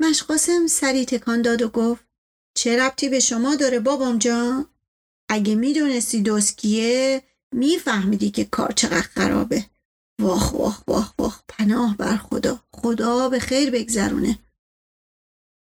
مشقاسم 0.00 0.66
سری 0.66 1.04
تکان 1.04 1.42
داد 1.42 1.62
و 1.62 1.68
گفت 1.68 2.04
چه 2.54 2.76
ربطی 2.76 3.08
به 3.08 3.20
شما 3.20 3.54
داره 3.56 3.80
بابام 3.80 4.18
جان؟ 4.18 4.66
اگه 5.28 5.54
می‌دونستی 5.54 6.22
دوسکیه 6.22 7.22
میفهمیدی 7.52 8.30
که 8.30 8.44
کار 8.44 8.72
چقدر 8.72 9.00
خرابه. 9.00 9.66
واخ 10.20 10.54
واخ 10.54 10.82
واخ 10.88 11.14
واخ. 11.18 11.42
پناه 11.48 11.96
بر 11.96 12.16
خدا. 12.16 12.64
خدا 12.72 13.28
به 13.28 13.38
خیر 13.38 13.70
بگذرونه. 13.70 14.38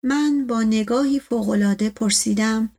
من 0.05 0.47
با 0.47 0.63
نگاهی 0.63 1.21
فوقالعاده 1.21 1.91
پرسیدم 1.91 2.77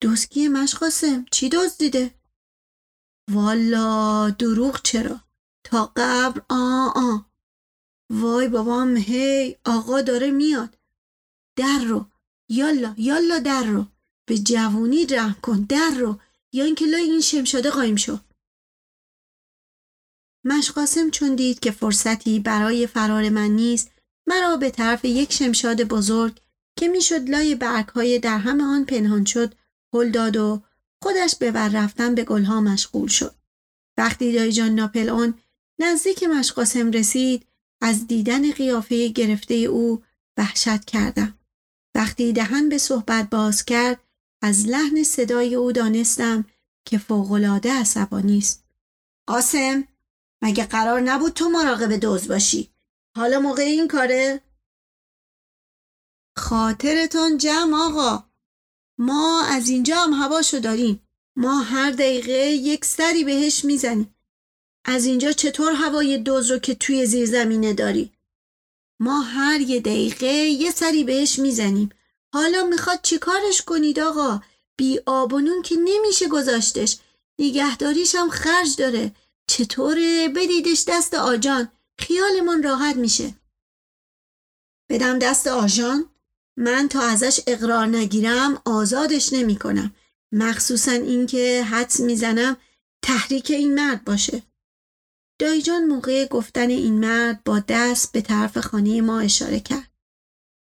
دوسکی 0.00 0.48
مشقاسم 0.48 1.24
چی 1.30 1.48
دزدیده؟ 1.48 2.14
والا 3.30 4.30
دروغ 4.30 4.82
چرا؟ 4.82 5.20
تا 5.64 5.92
قبر 5.96 6.42
آ 6.48 6.88
آ 6.94 7.18
وای 8.10 8.48
بابام 8.48 8.96
هی 8.96 9.56
آقا 9.64 10.00
داره 10.00 10.30
میاد. 10.30 10.78
در 11.56 11.84
رو 11.88 12.06
یالا 12.48 12.94
یالا 12.98 13.38
در 13.38 13.64
رو. 13.64 13.86
به 14.26 14.38
جوونی 14.38 15.06
رحم 15.06 15.36
کن 15.42 15.60
در 15.68 15.94
رو. 15.98 16.20
یا 16.52 16.64
اینکه 16.64 16.86
لای 16.86 17.02
این 17.02 17.20
شمشاده 17.20 17.70
قایم 17.70 17.96
شو. 17.96 18.18
مشقاسم 20.44 21.10
چون 21.10 21.34
دید 21.34 21.60
که 21.60 21.70
فرصتی 21.70 22.40
برای 22.40 22.86
فرار 22.86 23.28
من 23.28 23.50
نیست 23.50 23.90
مرا 24.26 24.56
به 24.56 24.70
طرف 24.70 25.04
یک 25.04 25.32
شمشاد 25.32 25.82
بزرگ 25.82 26.40
که 26.78 26.88
می‌شد 26.88 27.30
لای 27.30 27.58
های 27.94 28.18
در 28.18 28.38
همه 28.38 28.64
آن 28.64 28.84
پنهان 28.84 29.24
شد 29.24 29.54
هل 29.94 30.10
داد 30.10 30.36
و 30.36 30.62
خودش 31.02 31.36
به 31.36 31.50
بر 31.50 31.68
رفتن 31.68 32.14
به 32.14 32.24
گلها 32.24 32.60
مشغول 32.60 33.08
شد. 33.08 33.34
وقتی 33.98 34.32
دایجان 34.32 34.74
ناپل 34.74 35.08
اون 35.08 35.34
نزدیک 35.78 36.22
مشقاسم 36.22 36.90
رسید 36.90 37.46
از 37.82 38.06
دیدن 38.06 38.52
قیافه 38.52 39.08
گرفته 39.08 39.54
او 39.54 40.02
وحشت 40.36 40.84
کردم. 40.84 41.38
وقتی 41.94 42.32
دهن 42.32 42.68
به 42.68 42.78
صحبت 42.78 43.30
باز 43.30 43.64
کرد 43.64 44.00
از 44.42 44.66
لحن 44.66 45.02
صدای 45.02 45.54
او 45.54 45.72
دانستم 45.72 46.44
که 46.84 46.98
فوقالعاده 46.98 47.72
عصبانی 47.72 48.38
است. 48.38 48.64
قاسم 49.26 49.84
مگه 50.42 50.66
قرار 50.66 51.00
نبود 51.00 51.32
تو 51.32 51.48
مراقب 51.48 51.92
دوز 51.92 52.28
باشی؟ 52.28 52.70
حالا 53.16 53.40
موقع 53.40 53.62
این 53.62 53.88
کاره؟ 53.88 54.40
خاطرتون 56.38 57.38
جمع 57.38 57.76
آقا. 57.76 58.24
ما 58.98 59.44
از 59.44 59.68
اینجا 59.68 59.96
هم 59.96 60.12
هواشو 60.12 60.58
داریم. 60.58 61.02
ما 61.36 61.60
هر 61.60 61.90
دقیقه 61.90 62.32
یک 62.50 62.84
سری 62.84 63.24
بهش 63.24 63.64
می‌زنیم. 63.64 64.14
از 64.84 65.04
اینجا 65.04 65.32
چطور 65.32 65.72
هوای 65.72 66.18
دوز 66.18 66.50
رو 66.50 66.58
که 66.58 66.74
توی 66.74 67.06
زیر 67.06 67.26
زمینه 67.26 67.72
داری؟ 67.72 68.12
ما 69.00 69.20
هر 69.20 69.60
یه 69.60 69.80
دقیقه 69.80 70.26
یه 70.36 70.70
سری 70.70 71.04
بهش 71.04 71.38
می‌زنیم. 71.38 71.88
حالا 72.32 72.64
می‌خواد 72.64 73.02
چیکارش 73.02 73.62
کنید 73.62 74.00
آقا؟ 74.00 74.40
بی 74.76 75.00
آبونون 75.06 75.62
که 75.62 75.76
نمیشه 75.76 76.28
گذاشتش. 76.28 76.98
نگهداریش 77.38 78.14
هم 78.14 78.30
خرج 78.30 78.76
داره. 78.76 79.12
چطوره 79.50 80.28
بدیدش 80.28 80.84
دست 80.88 81.14
آجان 81.14 81.68
خیالمون 81.98 82.62
راحت 82.62 82.96
میشه 82.96 83.34
بدم 84.90 85.18
دست 85.18 85.46
آژان 85.46 86.04
من 86.56 86.88
تا 86.88 87.00
ازش 87.02 87.40
اقرار 87.46 87.86
نگیرم 87.86 88.62
آزادش 88.64 89.32
نمی 89.32 89.56
کنم. 89.56 89.94
مخصوصا 90.32 90.90
اینکه 90.92 91.62
حدس 91.62 92.00
می‌زنم 92.00 92.56
تحریک 93.02 93.50
این 93.50 93.74
مرد 93.74 94.04
باشه. 94.04 94.42
دایجان 95.38 95.84
موقع 95.84 96.26
گفتن 96.26 96.70
این 96.70 97.00
مرد 97.00 97.44
با 97.44 97.62
دست 97.68 98.12
به 98.12 98.20
طرف 98.20 98.58
خانه 98.58 99.00
ما 99.00 99.20
اشاره 99.20 99.60
کرد. 99.60 99.90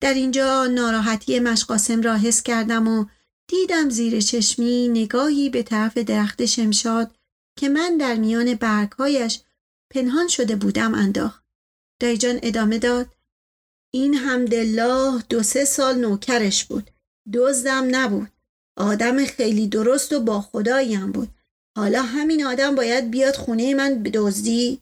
در 0.00 0.14
اینجا 0.14 0.66
ناراحتی 0.66 1.40
مشقاسم 1.40 2.02
را 2.02 2.16
حس 2.16 2.42
کردم 2.42 2.88
و 2.88 3.06
دیدم 3.48 3.90
زیر 3.90 4.20
چشمی 4.20 4.88
نگاهی 4.88 5.50
به 5.50 5.62
طرف 5.62 5.98
درخت 5.98 6.44
شمشاد 6.44 7.17
که 7.58 7.68
من 7.68 7.96
در 7.96 8.14
میان 8.14 8.54
برگهایش 8.54 9.40
پنهان 9.90 10.28
شده 10.28 10.56
بودم 10.56 10.94
انداخت. 10.94 11.44
دایجان 12.00 12.38
ادامه 12.42 12.78
داد. 12.78 13.06
این 13.94 14.14
همدلله 14.14 15.22
دو 15.28 15.42
سه 15.42 15.64
سال 15.64 15.98
نوکرش 15.98 16.64
بود. 16.64 16.90
دزدم 17.34 17.96
نبود. 17.96 18.28
آدم 18.76 19.24
خیلی 19.24 19.66
درست 19.68 20.12
و 20.12 20.20
با 20.20 20.40
خداییم 20.40 21.12
بود. 21.12 21.28
حالا 21.76 22.02
همین 22.02 22.46
آدم 22.46 22.74
باید 22.74 23.10
بیاد 23.10 23.34
خونه 23.34 23.74
من 23.74 24.02
دزدی. 24.02 24.80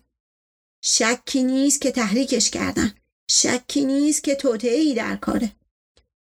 شکی 0.84 1.42
نیست 1.42 1.80
که 1.80 1.90
تحریکش 1.90 2.50
کردن. 2.50 2.94
شکی 3.30 3.84
نیست 3.84 4.24
که 4.24 4.34
توطعه 4.34 4.78
ای 4.78 4.94
در 4.94 5.16
کاره. 5.16 5.52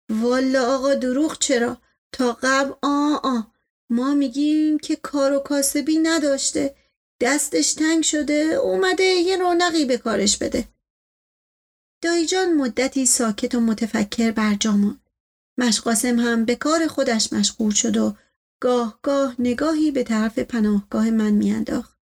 والا 0.10 0.76
آقا 0.76 0.94
دروغ 0.94 1.40
چرا؟ 1.40 1.78
تا 2.12 2.38
قبل 2.42 2.74
آ 2.82 3.16
آ 3.24 3.42
ما 3.90 4.14
میگیم 4.14 4.78
که 4.78 4.96
کار 4.96 5.34
و 5.34 5.40
کاسبی 5.40 5.98
نداشته. 5.98 6.76
دستش 7.22 7.74
تنگ 7.74 8.04
شده 8.04 8.34
اومده 8.34 9.04
یه 9.04 9.38
رونقی 9.38 9.86
به 9.86 9.98
کارش 9.98 10.38
بده. 10.38 10.68
دایجان 12.02 12.54
مدتی 12.54 13.06
ساکت 13.06 13.56
و 13.56 13.60
متفکر 13.60 14.32
برجا 14.32 14.72
ماند. 14.72 15.10
مشقاسم 15.58 16.20
هم 16.20 16.46
به 16.46 16.56
کار 16.56 16.88
خودش 16.88 17.34
مشغول 17.34 17.72
شد 17.72 17.98
و 17.98 18.16
گاه 18.62 19.00
گاه 19.02 19.36
نگاهی 19.40 19.92
به 19.92 20.04
طرف 20.04 20.40
پناهگاه 20.40 21.10
من 21.10 21.32
میانداخت. 21.32 22.00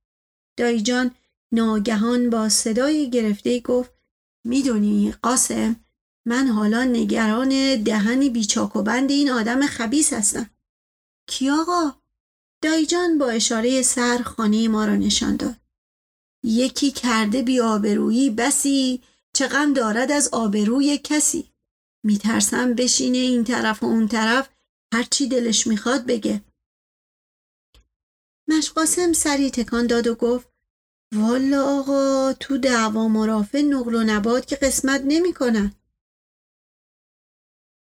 دایجان 0.57 1.11
ناگهان 1.51 2.29
با 2.29 2.49
صدای 2.49 3.09
گرفته 3.09 3.59
گفت 3.59 3.91
می‌دونی 4.43 5.13
قاسم 5.23 5.75
من 6.25 6.47
حالا 6.47 6.83
نگران 6.83 7.83
دهنی 7.83 8.29
بیچاک 8.29 8.75
و 8.75 8.83
بند 8.83 9.11
این 9.11 9.29
آدم 9.29 9.67
خبیس 9.67 10.13
هستم. 10.13 10.49
کی 11.27 11.49
آقا؟ 11.49 11.93
دایجان 12.63 13.17
با 13.17 13.29
اشاره 13.29 13.81
سر 13.81 14.17
خانه 14.17 14.67
ما 14.67 14.85
را 14.85 14.95
نشان 14.95 15.35
داد 15.35 15.55
یکی 16.43 16.91
کرده 16.91 17.41
بی 17.41 17.59
آبرویی 17.59 18.29
بسی 18.29 19.03
چقم 19.33 19.73
دارد 19.73 20.11
از 20.11 20.29
آبروی 20.31 20.97
کسی 20.97 21.51
میترسم 22.03 22.73
بشینه 22.73 23.17
این 23.17 23.43
طرف 23.43 23.83
و 23.83 23.85
اون 23.85 24.07
طرف 24.07 24.49
هرچی 24.93 25.27
دلش 25.27 25.67
می‌خواد 25.67 26.05
بگه 26.05 26.43
مشقاسم 28.49 29.13
سری 29.13 29.51
تکان 29.51 29.87
داد 29.87 30.07
و 30.07 30.15
گفت 30.15 30.47
والا 31.15 31.79
آقا 31.79 32.33
تو 32.33 32.57
دعوا 32.57 33.07
مرافع 33.07 33.61
نقل 33.61 33.95
و 33.95 34.03
نبات 34.03 34.47
که 34.47 34.55
قسمت 34.55 35.01
نمی‌کنن. 35.05 35.73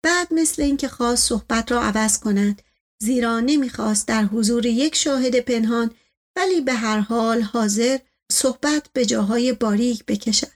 بعد 0.04 0.34
مثل 0.34 0.62
اینکه 0.62 0.88
خواست 0.88 1.28
صحبت 1.28 1.72
را 1.72 1.82
عوض 1.82 2.20
کند 2.20 2.62
زیرا 3.02 3.40
نمی‌خواست 3.40 4.08
در 4.08 4.24
حضور 4.24 4.66
یک 4.66 4.94
شاهد 4.94 5.40
پنهان 5.40 5.90
ولی 6.36 6.60
به 6.60 6.74
هر 6.74 7.00
حال 7.00 7.42
حاضر 7.42 7.98
صحبت 8.32 8.88
به 8.92 9.06
جاهای 9.06 9.52
باریک 9.52 10.04
بکشد. 10.04 10.54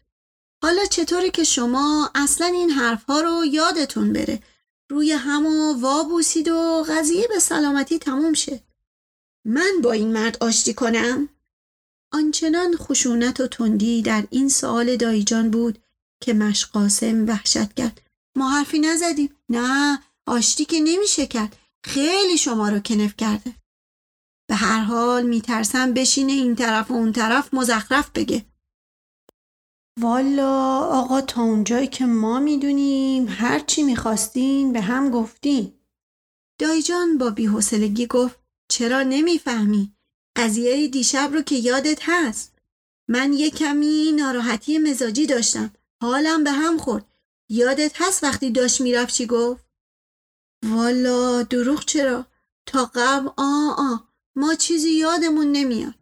حالا 0.63 0.85
چطوری 0.85 1.31
که 1.31 1.45
شما 1.45 2.11
اصلا 2.15 2.47
این 2.47 2.71
حرفها 2.71 3.21
رو 3.21 3.45
یادتون 3.45 4.13
بره 4.13 4.43
روی 4.91 5.13
همو 5.13 5.73
وا 5.81 6.03
بوسید 6.03 6.49
و 6.49 6.85
قضیه 6.89 7.27
به 7.29 7.39
سلامتی 7.39 7.99
تموم 7.99 8.33
شه. 8.33 8.61
من 9.45 9.73
با 9.83 9.93
این 9.93 10.13
مرد 10.13 10.37
آشتی 10.41 10.75
کنم؟ 10.75 11.29
آنچنان 12.13 12.77
خشونت 12.77 13.41
و 13.41 13.47
تندی 13.47 14.03
در 14.03 14.27
این 14.31 14.49
سوال 14.49 14.97
دایجان 14.97 15.51
بود 15.51 15.79
که 16.21 16.35
مشقاسم 16.35 17.27
وحشت 17.27 17.75
کرد. 17.75 18.01
ما 18.37 18.51
حرفی 18.51 18.79
نزدیم. 18.79 19.35
نه 19.49 19.99
آشتی 20.27 20.65
که 20.65 20.81
نمیشه 20.81 21.27
کرد. 21.27 21.57
خیلی 21.89 22.39
شما 22.39 22.69
رو 22.69 22.79
کنف 22.79 23.17
کرده. 23.17 23.55
به 24.49 24.55
هر 24.55 24.81
حال 24.81 25.27
میترسم 25.27 25.95
بشینه 25.95 26.33
این 26.33 26.55
طرف 26.55 26.91
و 26.91 26.95
اون 26.95 27.13
طرف 27.13 27.55
مزخرف 27.55 28.11
بگه. 28.11 28.45
والا 30.01 30.79
آقا 30.79 31.21
تا 31.21 31.43
اونجایی 31.43 31.87
که 31.87 32.07
ما 32.07 32.41
می‌دونیم 32.41 33.29
هر 33.29 33.59
چی 33.59 33.83
می‌خواستین 33.83 34.73
به 34.73 34.81
هم 34.81 35.11
گفتین. 35.11 35.73
دایجان 36.61 37.19
با 37.19 37.31
بیحسلگی 37.31 38.07
گفت 38.07 38.39
چرا 38.71 39.03
نمی‌فهمی؟ 39.03 39.93
قضیه 40.37 40.89
دیشب 40.89 41.31
رو 41.33 41.43
که 41.43 41.55
یادت 41.55 41.99
هست. 42.03 42.59
من 43.09 43.33
یه 43.33 43.51
کمی 43.51 44.13
ناراحتی 44.13 44.79
مزاجی 44.79 45.27
داشتم. 45.27 45.73
حالم 46.03 46.45
به 46.45 46.53
هم 46.53 46.79
خورد. 46.79 47.15
یادت 47.51 47.93
هست 47.95 48.25
وقتی 48.25 48.51
داشت 48.51 48.81
می‌رفت 48.81 49.15
چی 49.15 49.27
گفت؟ 49.27 49.68
والا 50.65 51.43
دروغ 51.43 51.85
چرا؟ 51.85 52.27
تا 52.67 52.91
قبل 52.95 53.29
آ 53.37 53.71
آ 53.79 53.97
ما 54.37 54.55
چیزی 54.55 54.91
یادمون 54.91 55.53
نمیاد. 55.53 55.95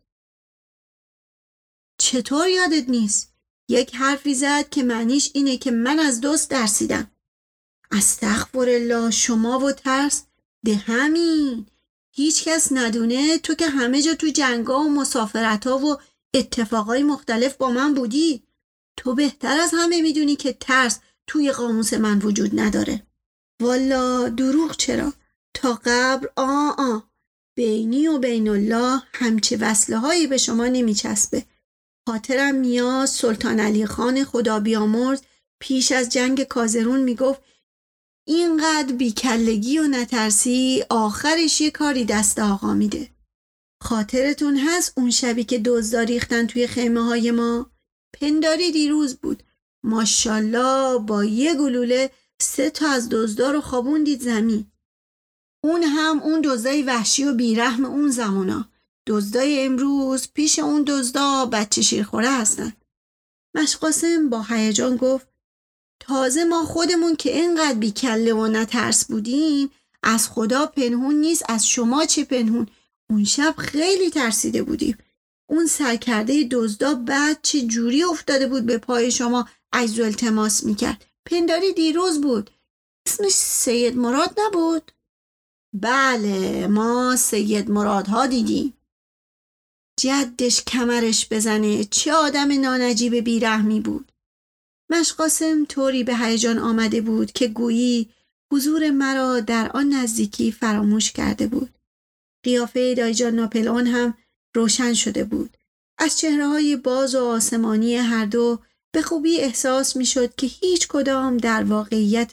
چطور 1.99 2.49
یادت 2.49 2.89
نیست؟ 2.89 3.33
یک 3.69 3.95
حرفی 3.95 4.35
زد 4.35 4.69
که 4.69 4.83
معنیش 4.83 5.31
اینه 5.35 5.57
که 5.57 5.71
من 5.71 5.99
از 5.99 6.21
دوست 6.21 6.51
درسیدم. 6.51 7.11
استغفر 7.91 8.69
الله 8.69 9.11
شما 9.11 9.59
و 9.59 9.73
ترس 9.73 10.25
ده 10.65 10.75
همین 10.75 11.67
هیچ 12.13 12.45
کس 12.45 12.73
ندونه 12.73 13.39
تو 13.39 13.54
که 13.54 13.69
همه 13.69 14.02
جا 14.02 14.15
تو 14.15 14.28
جنگا 14.28 14.80
و 14.80 14.89
مسافرت 14.89 15.67
ها 15.67 15.78
و 15.78 15.97
اتفاقای 16.35 17.02
مختلف 17.02 17.57
با 17.57 17.71
من 17.71 17.95
بودی 17.95 18.43
تو 18.97 19.15
بهتر 19.15 19.61
از 19.61 19.71
همه 19.75 20.02
می‌دونی 20.02 20.37
که 20.37 20.52
ترس 20.52 21.00
توی 21.26 21.52
قاموس 21.52 21.93
من 21.95 22.19
وجود 22.19 22.61
نداره 22.61 23.07
والا 23.62 24.28
دروغ 24.28 24.76
چرا 24.76 25.12
تا 25.54 25.80
قبل 25.84 26.26
آ 26.36 26.71
آ 26.78 26.99
بینی 27.56 28.08
و 28.08 28.19
بین 28.19 28.49
الله 28.49 29.02
همچه 29.12 29.56
وصله 29.56 29.99
هایی 29.99 30.26
به 30.26 30.36
شما 30.36 30.66
نمیچسبه 30.66 31.47
خاطرم 32.08 32.54
میاد 32.54 33.06
سلطان 33.06 33.60
علی 33.60 33.86
خان 33.86 34.25
خدا 34.25 34.60
بیامرز 34.60 35.23
پیش 35.60 35.92
از 35.92 36.08
جنگ 36.08 36.42
کازرون 36.42 37.00
می‌گفت 37.00 37.40
اینقدر 38.28 38.92
بیکلگی 38.92 39.78
و 39.78 39.86
نترسی 39.86 40.84
آخرش 40.90 41.60
یه 41.60 41.71
کاری 41.71 42.04
دست 42.04 42.38
آقا 42.38 42.75
میده. 42.75 43.10
خاطرتون 43.82 44.56
هست 44.56 44.92
اون 44.97 45.10
شبی 45.10 45.45
که 45.45 45.58
دزدا 45.58 46.00
ریختن 46.00 46.47
توی 46.47 46.66
خیمه 46.66 47.04
های 47.04 47.30
ما؟ 47.30 47.71
پنداری 48.21 48.73
دیروز 48.73 49.16
بود. 49.16 49.42
ماشالله 49.84 50.99
با 50.99 51.25
یه 51.25 51.54
گلوله 51.54 52.10
سه 52.43 52.71
تا 52.71 52.89
از 52.89 53.09
دزدا 53.09 53.51
رو 53.51 53.61
خوابوندید 53.61 54.21
زمین. 54.21 54.67
اون 55.65 55.83
هم 55.83 56.21
اون 56.23 56.41
دزدای 56.45 56.83
وحشی 56.83 57.25
و 57.25 57.35
بیرحم 57.35 57.85
اون 57.85 58.11
زمانا. 58.11 58.69
دزدای 59.07 59.65
امروز 59.65 60.29
پیش 60.35 60.59
اون 60.59 60.85
دزدا 60.87 61.47
بچه 61.47 61.83
شیرخوره 61.83 62.31
هستن. 62.31 62.73
مشقاسم 63.55 64.31
با 64.31 64.43
هیجان 64.43 64.97
گفت 64.97 65.29
تازه 66.01 66.45
ما 66.45 66.65
خودمون 66.65 67.17
که 67.17 67.37
اینقدر 67.37 67.79
بیکله 67.79 68.35
و 68.35 68.47
نترس 68.47 69.05
بودیم 69.05 69.71
از 70.03 70.29
خدا 70.29 70.67
پنهون 70.67 71.15
نیست 71.15 71.45
از 71.49 71.67
شما 71.67 72.05
چه 72.05 72.25
پنهون 72.25 72.67
اون 73.11 73.25
شب 73.25 73.55
خیلی 73.59 74.11
ترسیده 74.11 74.63
بودیم 74.63 74.99
اون 75.49 75.67
سرکرده 75.67 76.49
دزدا 76.51 76.95
بعد 76.95 77.39
چه 77.43 77.63
جوری 77.63 78.05
افتاده 78.05 78.47
بود 78.47 78.67
به 78.67 78.79
پای 78.79 79.11
شما 79.11 79.49
عجز 79.73 80.01
التماس 80.01 80.65
می‌کرد 80.65 81.05
پنداری 81.26 81.73
دیروز 81.73 82.21
بود 82.21 82.50
اسمش 83.06 83.32
سید 83.32 83.97
مراد 83.97 84.34
نبود 84.39 84.93
بله 85.73 86.67
ما 86.67 87.17
سید 87.17 87.71
مرادها 87.71 88.26
دیدیم 88.26 88.73
جدش 90.00 90.65
کمرش 90.65 91.28
بزنه 91.30 91.84
چه 91.84 92.12
آدم 92.12 92.60
نانجیب 92.60 93.15
بیرحمی 93.15 93.80
بود 93.80 94.12
مشقاسم 94.91 95.65
طوری 95.65 96.04
به 96.04 96.17
هیجان 96.17 96.58
آمده 96.58 97.00
بود 97.00 97.32
که 97.32 97.49
گویی 97.49 98.10
حضور 98.52 98.91
مرا 98.91 99.41
در 99.41 99.71
آن 99.75 99.89
نزدیکی 99.93 100.52
فراموش 100.52 101.12
کرده 101.12 101.47
بود. 101.47 101.75
قیافه 102.45 102.95
دایجان 102.95 103.34
ناپلئون 103.34 103.86
هم 103.86 104.15
روشن 104.54 104.95
شده 104.95 105.25
بود. 105.25 105.56
از 105.99 106.19
چهره 106.19 106.47
های 106.47 106.76
باز 106.76 107.15
و 107.15 107.25
آسمانی 107.25 107.97
هر 107.97 108.25
دو 108.26 108.58
به 108.97 109.02
خوبی 109.02 109.41
احساس 109.41 109.97
می 109.97 110.06
شد 110.06 110.35
که 110.35 110.47
هیچ 110.47 110.89
کدام 110.89 111.37
در 111.37 111.65
واقعیت 111.65 112.30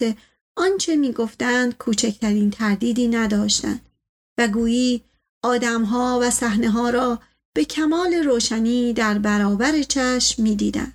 آنچه 0.56 0.95
می 0.95 1.13
گفتند 1.13 1.78
کوچکترین 1.78 2.52
تردیدی 2.52 3.08
نداشتند 3.08 3.89
و 4.38 4.47
گویی 4.47 5.04
آدمها 5.43 6.19
و 6.21 6.30
صحنه 6.30 6.69
ها 6.69 6.89
را 6.89 7.19
به 7.56 7.65
کمال 7.65 8.13
روشنی 8.13 8.93
در 8.93 9.19
برابر 9.19 9.82
چشم 9.82 10.43
می 10.43 10.56
دیدن. 10.56 10.93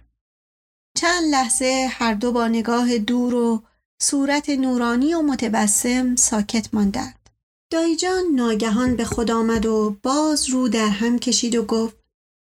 چند 0.97 1.25
لحظه 1.31 1.89
هر 1.91 2.15
دو 2.15 2.33
با 2.33 2.49
نگاه 2.49 2.99
دور 2.99 3.35
و 3.35 3.63
صورت 4.03 4.51
نورانی 4.51 5.15
و 5.15 5.23
متبسم 5.23 6.17
ساکت 6.17 6.75
ماندند. 6.75 7.29
دایجان 7.71 8.25
ناگهان 8.35 8.97
به 8.97 9.05
خود 9.05 9.31
آمد 9.31 9.67
و 9.67 9.97
باز 10.03 10.51
رو 10.51 10.69
در 10.69 10.89
هم 10.89 11.19
کشید 11.19 11.55
و 11.55 11.65
گفت 11.65 11.97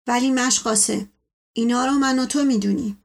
ولی 0.06 0.30
مشقاسه 0.30 1.08
اینا 1.56 1.86
رو 1.86 1.92
من 1.92 2.18
و 2.18 2.26
تو 2.26 2.44
می‌دونیم. 2.44 3.04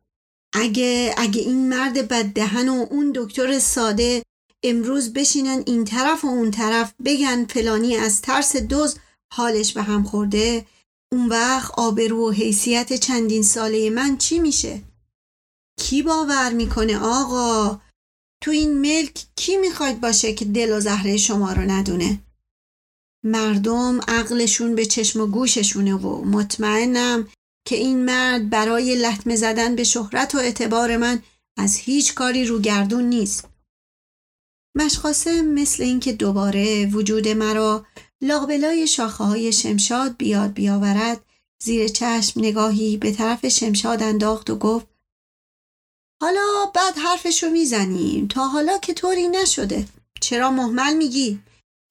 اگه 0.54 1.16
اگه 1.18 1.42
این 1.42 1.70
مرد 1.70 2.08
بددهن 2.08 2.70
و 2.70 2.86
اون 2.90 3.12
دکتر 3.16 3.60
ساده 3.60 4.24
امروز 4.64 5.14
بشینن 5.14 5.64
این 5.66 5.86
طرف 5.86 6.26
و 6.26 6.28
اون 6.28 6.52
طرف 6.52 6.94
بگن 7.06 7.46
فلانی 7.46 7.96
از 7.96 8.22
ترس 8.22 8.56
دوز 8.56 8.98
حالش 9.34 9.74
به 9.74 9.82
هم 9.82 10.04
خورده 10.04 10.66
اون 11.12 11.30
وقت 11.30 11.72
آبرو 11.72 12.30
و 12.30 12.32
حیثیت 12.32 12.94
چندین 12.94 13.44
ساله 13.44 13.90
من 13.90 14.18
چی 14.18 14.40
میشه؟ 14.40 14.82
کی 15.80 16.02
باور 16.02 16.54
می‌کنه 16.54 17.00
آقا 17.00 17.82
تو 18.44 18.52
این 18.52 18.82
ملک 18.82 19.26
کی 19.36 19.58
می‌خواید 19.58 20.02
باشه 20.02 20.34
که 20.34 20.46
دل 20.46 20.78
و 20.78 20.80
زهره 20.80 21.18
شما 21.18 21.54
رو 21.54 21.62
ندونه 21.62 22.20
مردم 23.26 24.00
عقلشون 24.08 24.76
به 24.76 24.86
چشم 24.86 25.22
و 25.22 25.26
گوششونه 25.26 25.96
و 25.96 26.26
مطمئنم 26.26 27.28
که 27.66 27.76
این 27.76 28.06
مرد 28.06 28.50
برای 28.50 28.96
لطمه 28.96 29.36
زدن 29.36 29.76
به 29.76 29.84
شهرت 29.84 30.36
و 30.36 30.38
اعتبار 30.38 30.98
من 30.98 31.24
از 31.58 31.78
هیچ 31.78 32.14
کاری 32.14 32.46
روگردون 32.46 33.04
نیست. 33.04 33.50
مشخاصه 34.76 35.42
مثل 35.42 35.84
اینکه 35.84 36.14
دوباره 36.14 36.86
وجود 36.86 37.28
مرا 37.28 37.86
لابلای 38.22 38.88
شاخه 38.88 39.24
های 39.24 39.52
شمشاد 39.52 40.18
بیاد 40.18 40.54
بیاورد 40.54 41.26
زیر 41.64 41.88
چشم 41.88 42.40
نگاهی 42.40 42.98
به 42.98 43.12
طرف 43.12 43.48
شمشاد 43.48 44.04
انداخت 44.04 44.50
و 44.50 44.56
گفت 44.56 44.88
حالا 46.22 46.72
بعد 46.76 46.98
حرفشو 46.98 47.50
می‌زنیم. 47.50 48.28
تا 48.28 48.48
حالا 48.48 48.78
که 48.78 48.94
طوری 48.94 49.28
نشده. 49.28 49.88
چرا 50.22 50.52
محمل 50.52 50.94
میگی؟ 50.94 51.40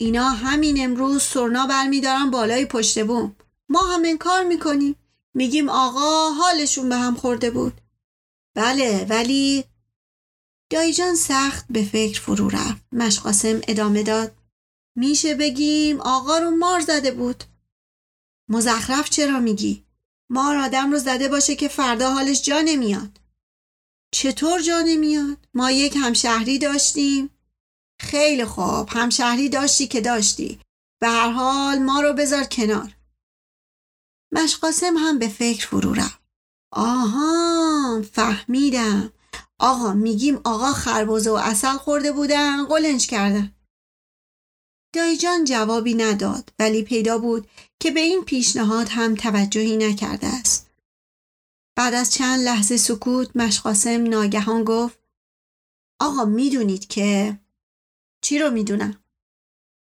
اینا 0.01 0.31
همین 0.31 0.85
امروز 0.85 1.23
سرنا 1.23 1.67
برمیدارن 1.67 2.31
بالای 2.31 2.67
پشت 2.67 3.05
بوم. 3.05 3.37
ما 3.69 3.81
هم 3.81 4.03
انکار 4.05 4.45
می‌کنیم. 4.45 4.97
میگیم 5.35 5.69
آقا 5.69 6.31
حالشون 6.31 6.89
به 6.89 6.97
هم 6.97 7.15
خورده 7.15 7.51
بود. 7.51 7.81
بله 8.55 9.07
ولی 9.11 9.65
دایجان 10.71 11.15
سخت 11.15 11.67
به 11.71 11.85
فکر 11.85 12.21
فرو 12.21 12.49
رفت. 12.49 12.85
مشقاسم 12.93 13.61
ادامه 13.69 14.03
داد. 14.03 14.37
میشه 14.97 15.35
بگیم 15.35 16.01
آقا 16.01 16.39
رو 16.39 16.51
مار 16.51 16.81
زده 16.81 17.11
بود. 17.11 17.45
مزخرف 18.49 19.11
چرا 19.11 19.41
میگی؟ 19.41 19.85
مار 20.31 20.57
آدم 20.57 20.91
رو 20.91 20.99
زده 20.99 21.29
باشه 21.29 21.57
که 21.57 21.69
فردا 21.69 22.13
حالش 22.13 22.43
جا 22.43 22.61
نمیاد. 22.61 23.21
چطور 24.15 24.61
جا 24.61 24.81
نمیاد؟ 24.81 25.49
ما 25.55 25.71
یک 25.71 25.97
همشهری 25.97 26.59
داشتیم. 26.59 27.31
خیلی 28.01 28.45
خوب 28.45 28.89
همشهری 28.89 29.49
داشتی 29.49 29.87
که 29.87 30.01
داشتی. 30.01 30.61
به 31.01 31.09
هر 31.09 31.31
حال 31.31 31.79
ما 31.79 32.01
رو 32.01 32.13
بذار 32.13 32.45
کنار. 32.45 32.97
مشقاسم 34.33 34.97
هم 34.97 35.19
به 35.19 35.29
فکر 35.29 35.67
فرو 35.67 35.95
رفت. 35.95 36.21
آها 36.73 38.03
فهمیدم. 38.13 39.13
آقا 39.59 39.93
میگیم 39.93 40.41
آقا 40.45 40.73
خربوزه 40.73 41.31
و 41.31 41.35
اصل 41.35 41.77
خورده 41.77 42.13
بودن 42.13 42.65
قلنج 42.65 43.07
کردن. 43.07 43.55
دایجان 44.95 45.45
جوابی 45.45 45.95
نداد 45.95 46.53
ولی 46.59 46.83
پیدا 46.83 47.19
بود 47.19 47.49
که 47.81 47.91
به 47.91 48.01
این 48.01 48.25
پیشنهاد 48.25 48.89
هم 48.89 49.15
توجهی 49.15 49.77
نکرده 49.77 50.27
است. 50.27 50.71
بعد 51.77 51.95
از 51.95 52.13
چند 52.13 52.41
لحظه 52.41 52.77
سکوت 52.77 53.37
مشقاسم 53.37 54.07
ناگهان 54.07 54.65
گفت 54.65 54.99
آقا 56.01 56.25
می‌دونید 56.25 56.87
که 56.87 57.39
چی 58.25 58.39
رو 58.39 58.51
می‌دونم؟ 58.51 59.05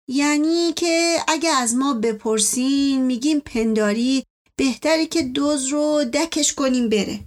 یعنی 0.09 0.73
که 0.73 1.19
اگه 1.29 1.51
از 1.51 1.75
ما 1.75 1.95
بپرسین 1.95 3.03
میگیم 3.03 3.41
پنداری 3.41 4.25
بهتره 4.57 5.07
که 5.07 5.23
دوز 5.23 5.67
رو 5.67 6.05
دکش 6.05 6.55
کنیم 6.55 6.89
بره. 6.89 7.21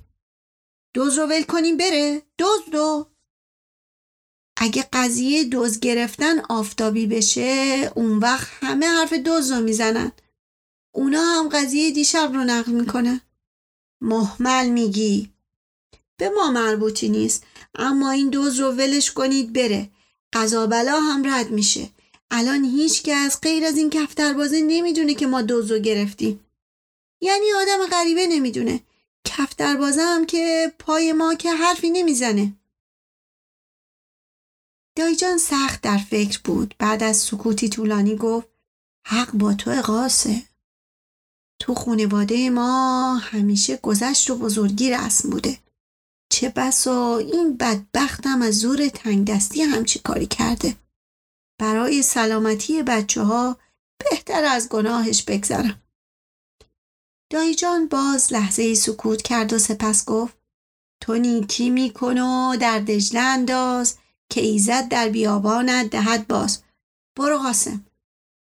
دوز 0.94 1.18
رو 1.18 1.26
ول 1.26 1.44
کنیم 1.44 1.78
بره. 1.78 2.22
دوز 2.38 2.60
دو 2.72 3.08
اگه 4.62 4.90
قضیه 4.94 5.44
دوز 5.44 5.80
گرفتن 5.80 6.40
آفتابی 6.40 7.08
بشه 7.08 7.92
اون 7.96 8.20
وقت 8.20 8.48
همه 8.62 8.88
حرف 8.88 9.14
دوز 9.14 9.52
رو 9.52 9.60
می‌زنن. 9.60 10.12
اونا 10.96 11.22
هم 11.22 11.50
قضیه 11.50 11.92
دیشب 11.92 12.32
رو 12.34 12.44
نقل 12.44 12.72
می‌کنن. 12.72 13.22
محمل 14.02 14.70
میگی. 14.70 15.30
به 16.18 16.30
ما 16.30 16.52
مربوطی 16.52 17.10
نیست 17.10 17.46
اما 17.76 18.12
این 18.12 18.30
دوز 18.30 18.60
رو 18.60 18.72
ولش 18.72 19.12
کنید 19.12 19.54
بره. 19.54 19.90
قضا 20.34 20.68
بلا 20.68 21.00
هم 21.00 21.34
رد 21.34 21.52
میشه. 21.52 21.90
الان 22.32 22.64
هیچ 22.64 23.10
از 23.10 23.42
غیر 23.42 23.66
از 23.66 23.78
این 23.78 23.90
کفتر 23.90 24.34
بازه 24.34 24.62
نمی‌دونه 24.62 25.14
که 25.14 25.28
ما 25.28 25.42
دوز 25.42 25.72
رو 25.72 25.80
گرفتیم. 25.80 26.46
یعنی 27.22 27.54
آدم 27.54 27.86
غریبه 27.92 28.28
نمی‌دونه. 28.28 28.80
کفتر 29.26 29.78
بازه 29.78 30.02
هم 30.02 30.26
که 30.26 30.74
پای 30.80 31.14
ما 31.14 31.36
که 31.36 31.52
حرفی 31.52 31.90
نمی‌زنه. 31.90 32.54
دایجان 34.96 35.38
سخت 35.38 35.82
در 35.82 35.98
فکر 35.98 36.40
بود. 36.44 36.76
بعد 36.80 37.04
از 37.04 37.18
سکوتی 37.18 37.70
طولانی 37.70 38.16
گفت 38.16 38.48
حق 39.08 39.32
با 39.32 39.54
تو 39.54 39.72
قاسه. 39.72 40.44
تو 41.60 41.76
خونواده 41.76 42.50
ما 42.50 43.16
همیشه 43.16 43.78
گذشت 43.78 44.30
و 44.30 44.36
بزرگی 44.36 44.92
رسم 44.92 45.30
بوده. 45.30 45.60
چه 46.32 46.50
بسا 46.50 47.18
این 47.18 47.58
بدبختم 47.58 48.42
از 48.42 48.60
زور 48.60 48.88
تنگ 48.88 49.28
دستی 49.28 49.62
همچی 49.62 50.00
کاری 50.00 50.28
کرده. 50.28 50.76
برای 51.60 52.02
سلامتی 52.04 52.84
بچه 52.84 53.22
ها 53.22 53.58
بهتر 53.98 54.44
از 54.44 54.70
گناهش 54.70 55.24
بگذرم. 55.24 55.82
دایجان 57.32 57.88
باز 57.88 58.34
لحظه 58.34 58.76
سکوت 58.76 59.22
کرد 59.22 59.54
و 59.54 59.60
سپس 59.60 60.06
گفت 60.06 60.38
تو 61.02 61.16
نیکی 61.16 61.70
میکن 61.70 62.18
و 62.18 62.56
در 62.56 62.80
دجله 62.80 63.20
انداز 63.20 63.96
که 64.32 64.42
ایزد 64.42 64.88
در 64.88 65.10
بیابانت 65.10 65.90
دهد 65.90 66.28
باز. 66.28 66.60
برو 67.20 67.38
قاسم 67.38 67.86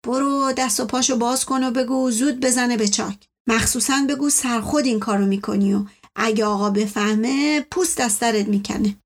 برو 0.06 0.52
دست 0.56 0.80
و 0.80 0.84
پاشو 0.84 1.16
باز 1.16 1.44
کن 1.44 1.64
و 1.64 1.70
بگو 1.70 2.10
زود 2.10 2.40
بزنه 2.40 2.76
به 2.76 2.88
چاک. 2.88 3.28
مخصوصا 3.46 4.06
بگو 4.08 4.30
سرخود 4.30 4.84
این 4.84 5.00
کارو 5.00 5.26
می‌کنی 5.26 5.74
و 5.74 5.84
اگه 6.16 6.44
آقا 6.44 6.70
بفهمه 6.70 7.60
پوست 7.70 8.00
از 8.00 8.12
سرت 8.12 8.48
می‌کنه. 8.48 8.96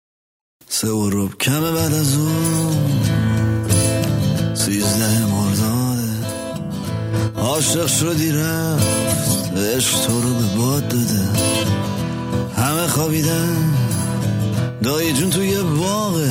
سه 0.69 0.89
و 0.89 1.11
روب 1.11 1.39
کمه 1.39 1.73
بعد 1.73 1.95
از 1.95 2.17
اون. 2.17 3.03
سیزده 4.55 5.27
مرداده. 5.27 6.27
عاشق 7.37 7.87
شدی 7.87 8.33
رفت. 8.33 9.12
عشق 9.63 10.07
تو 10.07 10.21
رو 10.21 10.35
به 10.35 10.57
باد 10.57 10.89
داده. 10.89 11.29
همه 12.57 12.87
خوابیدن. 12.87 13.75
دایی 14.83 15.13
جون 15.13 15.31
توی 15.31 15.63
باغه. 15.63 16.31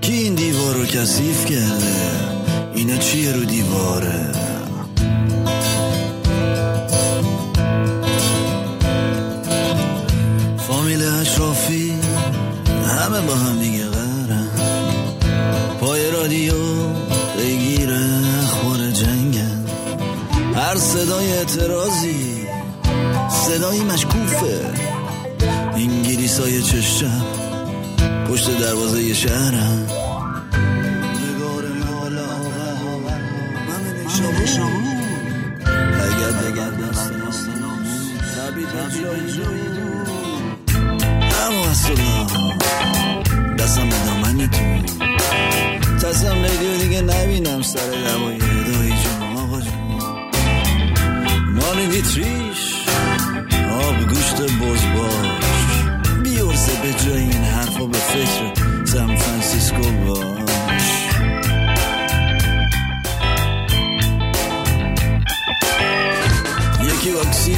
کی 0.00 0.12
این 0.12 0.34
دیوار 0.34 0.74
رو 0.74 0.84
کثیف 0.86 1.44
کرده؟ 1.44 2.10
اینا 2.74 2.96
چیه 2.96 3.32
رو 3.32 3.44
دیواره؟ 3.44 4.32
فامیل 10.68 11.02
اشرافی 11.02 11.94
همه 12.86 13.20
با 13.20 13.34
هم 13.34 13.58
دیگه 13.58 13.84
قرن 13.84 14.48
پای 15.80 16.10
رادیو 16.10 16.54
بگیره 17.38 18.00
خور 18.46 18.90
جنگن. 18.90 19.64
هر 20.54 20.76
صدای 20.76 21.32
اعتراضی 21.32 22.29
صدای 23.50 23.80
مشکوفه. 23.80 24.60
انگلیس 25.74 26.40
های 26.40 26.62
چشم 26.62 27.24
پشت 28.28 28.58
دروازه 28.58 29.14
شهرم. 29.14 29.86
اما 41.46 41.66
اصلا 41.70 41.94
دستم 43.58 43.88
به 43.88 43.96
دامن 44.06 44.50
تو. 44.50 44.94
تصم 46.06 46.42
ریدیو 46.42 46.76
دیگه 46.78 47.00
نبینم 47.00 47.62
سر 47.62 47.78
دوای 47.80 48.38
دایی 48.38 48.90
جون. 48.90 49.36
آقا 49.36 49.60
جون 49.60 50.00
مانی 51.54 51.86
گوشت 51.86 52.79
بز 54.46 54.82
باش. 54.96 55.72
بیورزه 56.22 56.72
به 56.82 56.92
جای 57.04 57.22
این 57.22 57.44
حرفا 57.44 57.86
به 57.86 57.98
فکر 57.98 58.84
سان 58.84 59.16
فرانسیسکو 59.16 59.82
باش. 59.82 60.82
یکی 66.82 67.10
واکسی 67.10 67.56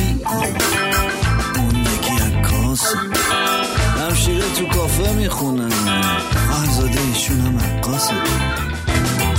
اون 1.57 1.81
یکی 1.81 2.23
عکاس. 2.23 2.95
همشیره 4.01 4.45
تو 4.59 4.67
کافه 4.67 5.13
می‌خونن. 5.13 5.71
خواهرزاده 6.49 7.01
ایشون 7.01 7.41
هم 7.41 7.73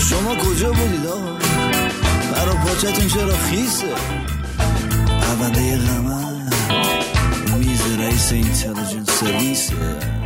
شما 0.10 0.36
کجا 0.36 0.72
بودید 0.72 1.06
آقا؟ 1.06 1.38
برا 2.32 2.54
پاچتون 2.54 3.08
چرا 3.08 3.38
خیسه؟ 3.38 3.88
پرونده 5.22 5.78
قمر 5.78 6.43
Grace 7.96 8.32
Intelligence 8.32 9.12
Service. 9.12 10.23